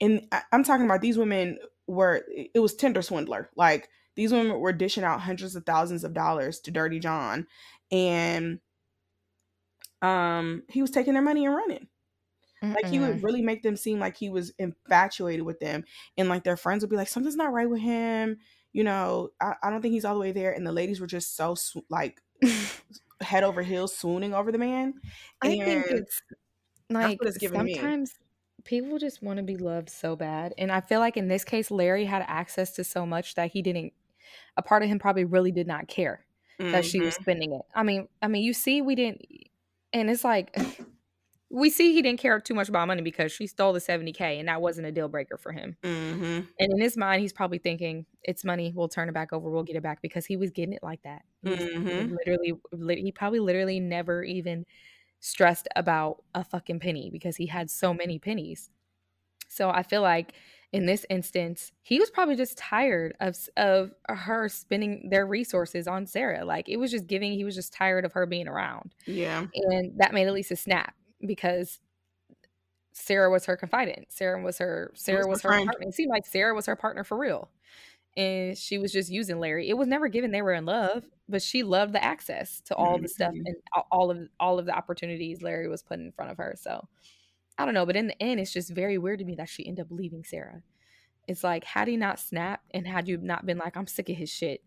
[0.00, 1.58] And i'm talking about these women
[1.88, 3.50] were it was tinder swindler.
[3.56, 7.48] Like these women were dishing out hundreds of thousands of dollars to dirty john
[7.90, 8.60] and
[10.00, 11.88] um he was taking their money and running.
[12.74, 15.84] Like he would really make them seem like he was infatuated with them,
[16.18, 18.38] and like their friends would be like, "Something's not right with him
[18.76, 20.52] you know, I, I don't think he's all the way there.
[20.52, 21.56] And the ladies were just so
[21.88, 22.20] like
[23.22, 24.92] head over heels swooning over the man.
[25.40, 26.22] I think it's
[26.90, 28.64] like it's sometimes me.
[28.64, 30.52] people just want to be loved so bad.
[30.58, 33.62] And I feel like in this case, Larry had access to so much that he
[33.62, 33.94] didn't,
[34.58, 36.26] a part of him probably really did not care
[36.60, 36.72] mm-hmm.
[36.72, 37.22] that she was mm-hmm.
[37.22, 37.62] spending it.
[37.74, 39.22] I mean, I mean, you see, we didn't,
[39.94, 40.54] and it's like,
[41.48, 44.48] we see he didn't care too much about money because she stole the 70k and
[44.48, 45.76] that wasn't a deal breaker for him.
[45.82, 46.40] Mm-hmm.
[46.58, 48.72] and in his mind he's probably thinking it's money.
[48.74, 49.48] We'll turn it back over.
[49.48, 51.22] We'll get it back because he was getting it like that.
[51.44, 52.14] Mm-hmm.
[52.16, 54.66] literally he probably literally never even
[55.20, 58.70] stressed about a fucking penny because he had so many pennies.
[59.48, 60.32] So i feel like
[60.72, 66.06] in this instance he was probably just tired of of her spending their resources on
[66.06, 66.44] sarah.
[66.44, 68.96] Like it was just giving he was just tired of her being around.
[69.06, 69.46] Yeah.
[69.54, 70.92] And that made elisa snap
[71.24, 71.80] because
[72.92, 74.06] Sarah was her confidant.
[74.10, 75.66] Sarah was her Sarah was, was her friend.
[75.66, 75.88] partner.
[75.88, 77.50] It seemed like Sarah was her partner for real.
[78.16, 79.68] And she was just using Larry.
[79.68, 82.94] It was never given they were in love, but she loved the access to all
[82.94, 83.02] mm-hmm.
[83.02, 83.46] the stuff mm-hmm.
[83.46, 83.56] and
[83.90, 86.54] all of all of the opportunities Larry was putting in front of her.
[86.58, 86.88] So
[87.58, 89.66] I don't know, but in the end, it's just very weird to me that she
[89.66, 90.62] ended up leaving Sarah.
[91.26, 94.16] It's like, had he not snapped and had you not been like, I'm sick of
[94.16, 94.62] his shit,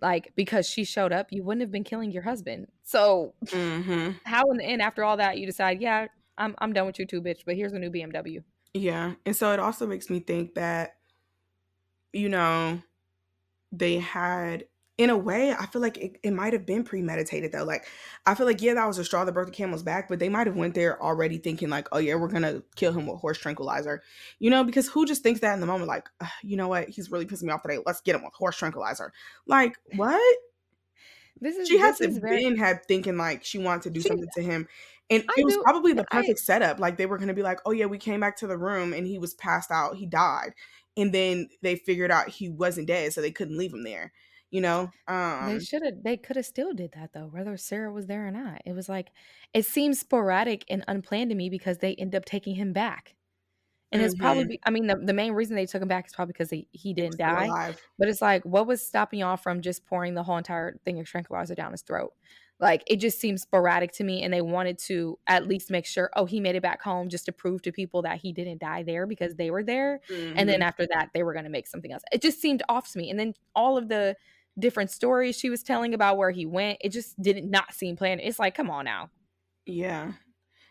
[0.00, 4.10] like because she showed up you wouldn't have been killing your husband so mm-hmm.
[4.24, 6.06] how in the end after all that you decide yeah
[6.38, 8.42] i'm i'm done with you too bitch but here's a new bmw
[8.74, 10.96] yeah and so it also makes me think that
[12.12, 12.80] you know
[13.72, 14.64] they had
[14.98, 17.64] in a way, I feel like it, it might have been premeditated though.
[17.64, 17.86] Like,
[18.24, 20.30] I feel like yeah, that was a straw that broke the camel's back, but they
[20.30, 23.38] might have went there already thinking like, oh yeah, we're gonna kill him with horse
[23.38, 24.02] tranquilizer,
[24.38, 24.64] you know?
[24.64, 25.88] Because who just thinks that in the moment?
[25.88, 26.08] Like,
[26.42, 26.88] you know what?
[26.88, 27.78] He's really pissing me off today.
[27.84, 29.12] Let's get him with horse tranquilizer.
[29.46, 30.36] Like, what?
[31.38, 32.44] This is she has to very...
[32.44, 34.66] been had thinking like she wanted to do she, something to him.
[35.10, 36.78] And I it was do, probably the perfect I, setup.
[36.78, 39.06] Like they were gonna be like, oh yeah, we came back to the room and
[39.06, 40.54] he was passed out, he died.
[40.96, 44.14] And then they figured out he wasn't dead, so they couldn't leave him there
[44.50, 47.92] you know um they should have they could have still did that though whether sarah
[47.92, 49.10] was there or not it was like
[49.52, 53.14] it seems sporadic and unplanned to me because they end up taking him back
[53.92, 54.58] And it's probably, Mhm.
[54.66, 56.94] I mean, the, the main reason they took him back is probably because he, he
[56.94, 57.54] didn't die.
[57.54, 57.78] alive.
[57.98, 61.06] But it's like, what was stopping y'all from just pouring the whole entire thing of
[61.06, 62.12] tranquilizer down his throat?
[62.58, 64.22] Like, it just seems sporadic to me.
[64.22, 67.26] And they wanted to at least make sure, oh, he made it back home just
[67.26, 70.00] to prove to people that he didn't die there because they were there.
[70.34, 70.70] And then Mhm.
[70.70, 72.02] after that, they were going to make something else.
[72.12, 73.10] It just seemed off to me.
[73.10, 74.16] And then all of the
[74.58, 78.20] different stories she was telling about where he went, it just didn't not seem planned.
[78.22, 79.10] It's like, come on now.
[79.66, 80.12] yeah.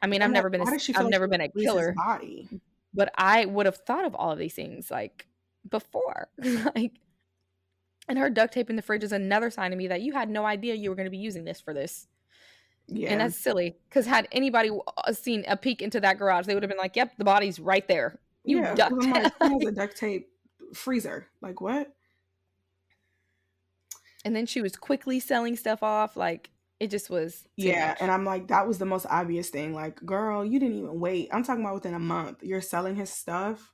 [0.01, 1.41] I mean, I'm I've like, never been a, why does she I've like never been
[1.41, 2.47] a killer, Body.
[2.93, 5.25] but I would have thought of all of these things like
[5.67, 6.27] before.
[6.75, 6.99] like
[8.07, 10.29] and her duct tape in the fridge is another sign to me that you had
[10.29, 12.07] no idea you were going to be using this for this.
[12.87, 13.11] Yeah.
[13.11, 16.61] And that's silly because had anybody uh, seen a peek into that garage, they would
[16.61, 18.75] have been like, "Yep, the body's right there." You yeah.
[18.75, 20.29] duct I'm like, has a duct tape
[20.75, 21.27] freezer?
[21.41, 21.91] Like what?
[24.25, 26.17] And then she was quickly selling stuff off.
[26.17, 26.49] Like
[26.81, 27.47] it just was.
[27.55, 27.97] Yeah, much.
[28.01, 29.73] and I'm like, that was the most obvious thing.
[29.73, 31.29] Like, girl, you didn't even wait.
[31.31, 32.43] I'm talking about within a month.
[32.43, 33.71] You're selling his stuff.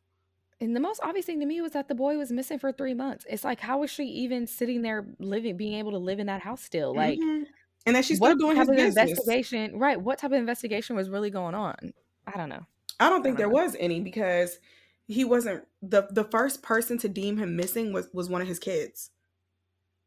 [0.60, 2.94] And the most obvious thing to me was that the boy was missing for three
[2.94, 3.26] months.
[3.28, 6.42] It's like, how was she even sitting there living, being able to live in that
[6.42, 6.94] house still?
[6.96, 7.46] Like, Mhm.
[7.88, 9.80] and then she's still doing type his investigation?
[9.80, 10.00] Right.
[10.00, 11.94] What type of investigation was really going on?
[12.28, 12.64] I don't know.
[13.00, 13.64] I don't think I there don't know.
[13.64, 14.60] was any because
[15.08, 18.60] he wasn't the the first person to deem him missing was was one of his
[18.60, 19.10] kids.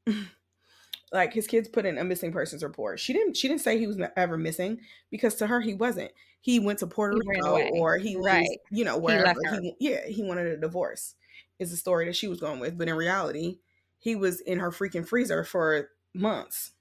[1.13, 3.01] like his kids put in a missing persons report.
[3.01, 4.81] She didn't she didn't say he was ever missing
[5.11, 6.13] because to her he wasn't.
[6.41, 8.61] He went to Puerto He Rico or he was, Right.
[8.71, 11.15] you know, He wherever left he, yeah, he wanted a divorce.
[11.59, 13.59] Is the story that she was going with, but in reality,
[13.99, 16.73] he was in her freaking freezer for months.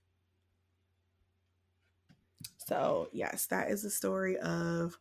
[2.58, 4.98] So, yes, that is the story of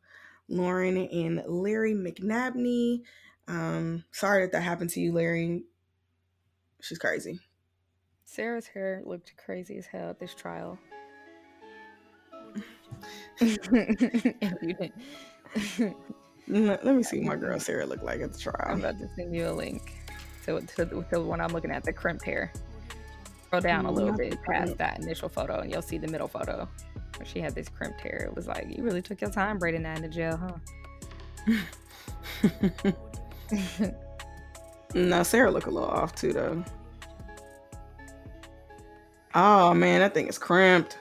[0.49, 3.03] Lauren and Larry McNabney.
[3.49, 5.65] Um, sorry that that happened to you, Larry.
[6.81, 7.41] She's crazy.
[8.33, 10.79] Sarah's hair looked crazy as hell at this trial.
[13.41, 15.97] if you didn't.
[16.49, 18.57] Let let me see what my girl Sarah looked like at the trial.
[18.67, 19.93] I'm about to send you a link
[20.47, 22.53] to, to, to the one I'm looking at, the crimped hair.
[23.47, 26.27] Scroll down a Mm, little bit past that initial photo, and you'll see the middle
[26.29, 26.67] photo.
[27.17, 28.25] Where she had this crimped hair.
[28.27, 30.41] It was like, you really took your time braiding that in the jail,
[31.47, 32.93] huh?
[34.95, 36.65] no, Sarah look a little off too, though.
[39.35, 40.99] Oh man, that thing is cramped.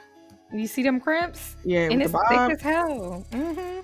[0.54, 1.56] you see them crimps?
[1.66, 3.26] Yeah, and it's thick as hell.
[3.32, 3.80] hmm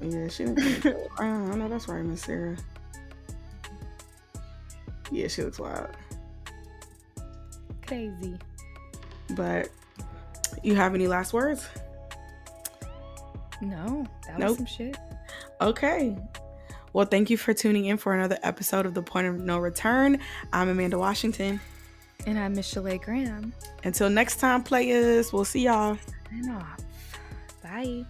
[0.00, 0.96] Yeah, she didn't.
[1.18, 2.56] I know that's right, Miss Sarah.
[5.10, 5.88] Yeah, she looks wild.
[7.86, 8.36] Crazy.
[9.30, 9.70] But
[10.62, 11.66] you have any last words?
[13.60, 14.48] No, that Nope.
[14.50, 14.96] was some shit.
[15.60, 16.16] Okay.
[16.92, 20.18] Well, thank you for tuning in for another episode of The Point of No Return.
[20.52, 21.60] I'm Amanda Washington.
[22.26, 23.52] And I'm Miss Shalay Graham.
[23.84, 25.96] Until next time, players, we'll see y'all.
[26.30, 26.80] Sign off.
[27.62, 28.04] Bye.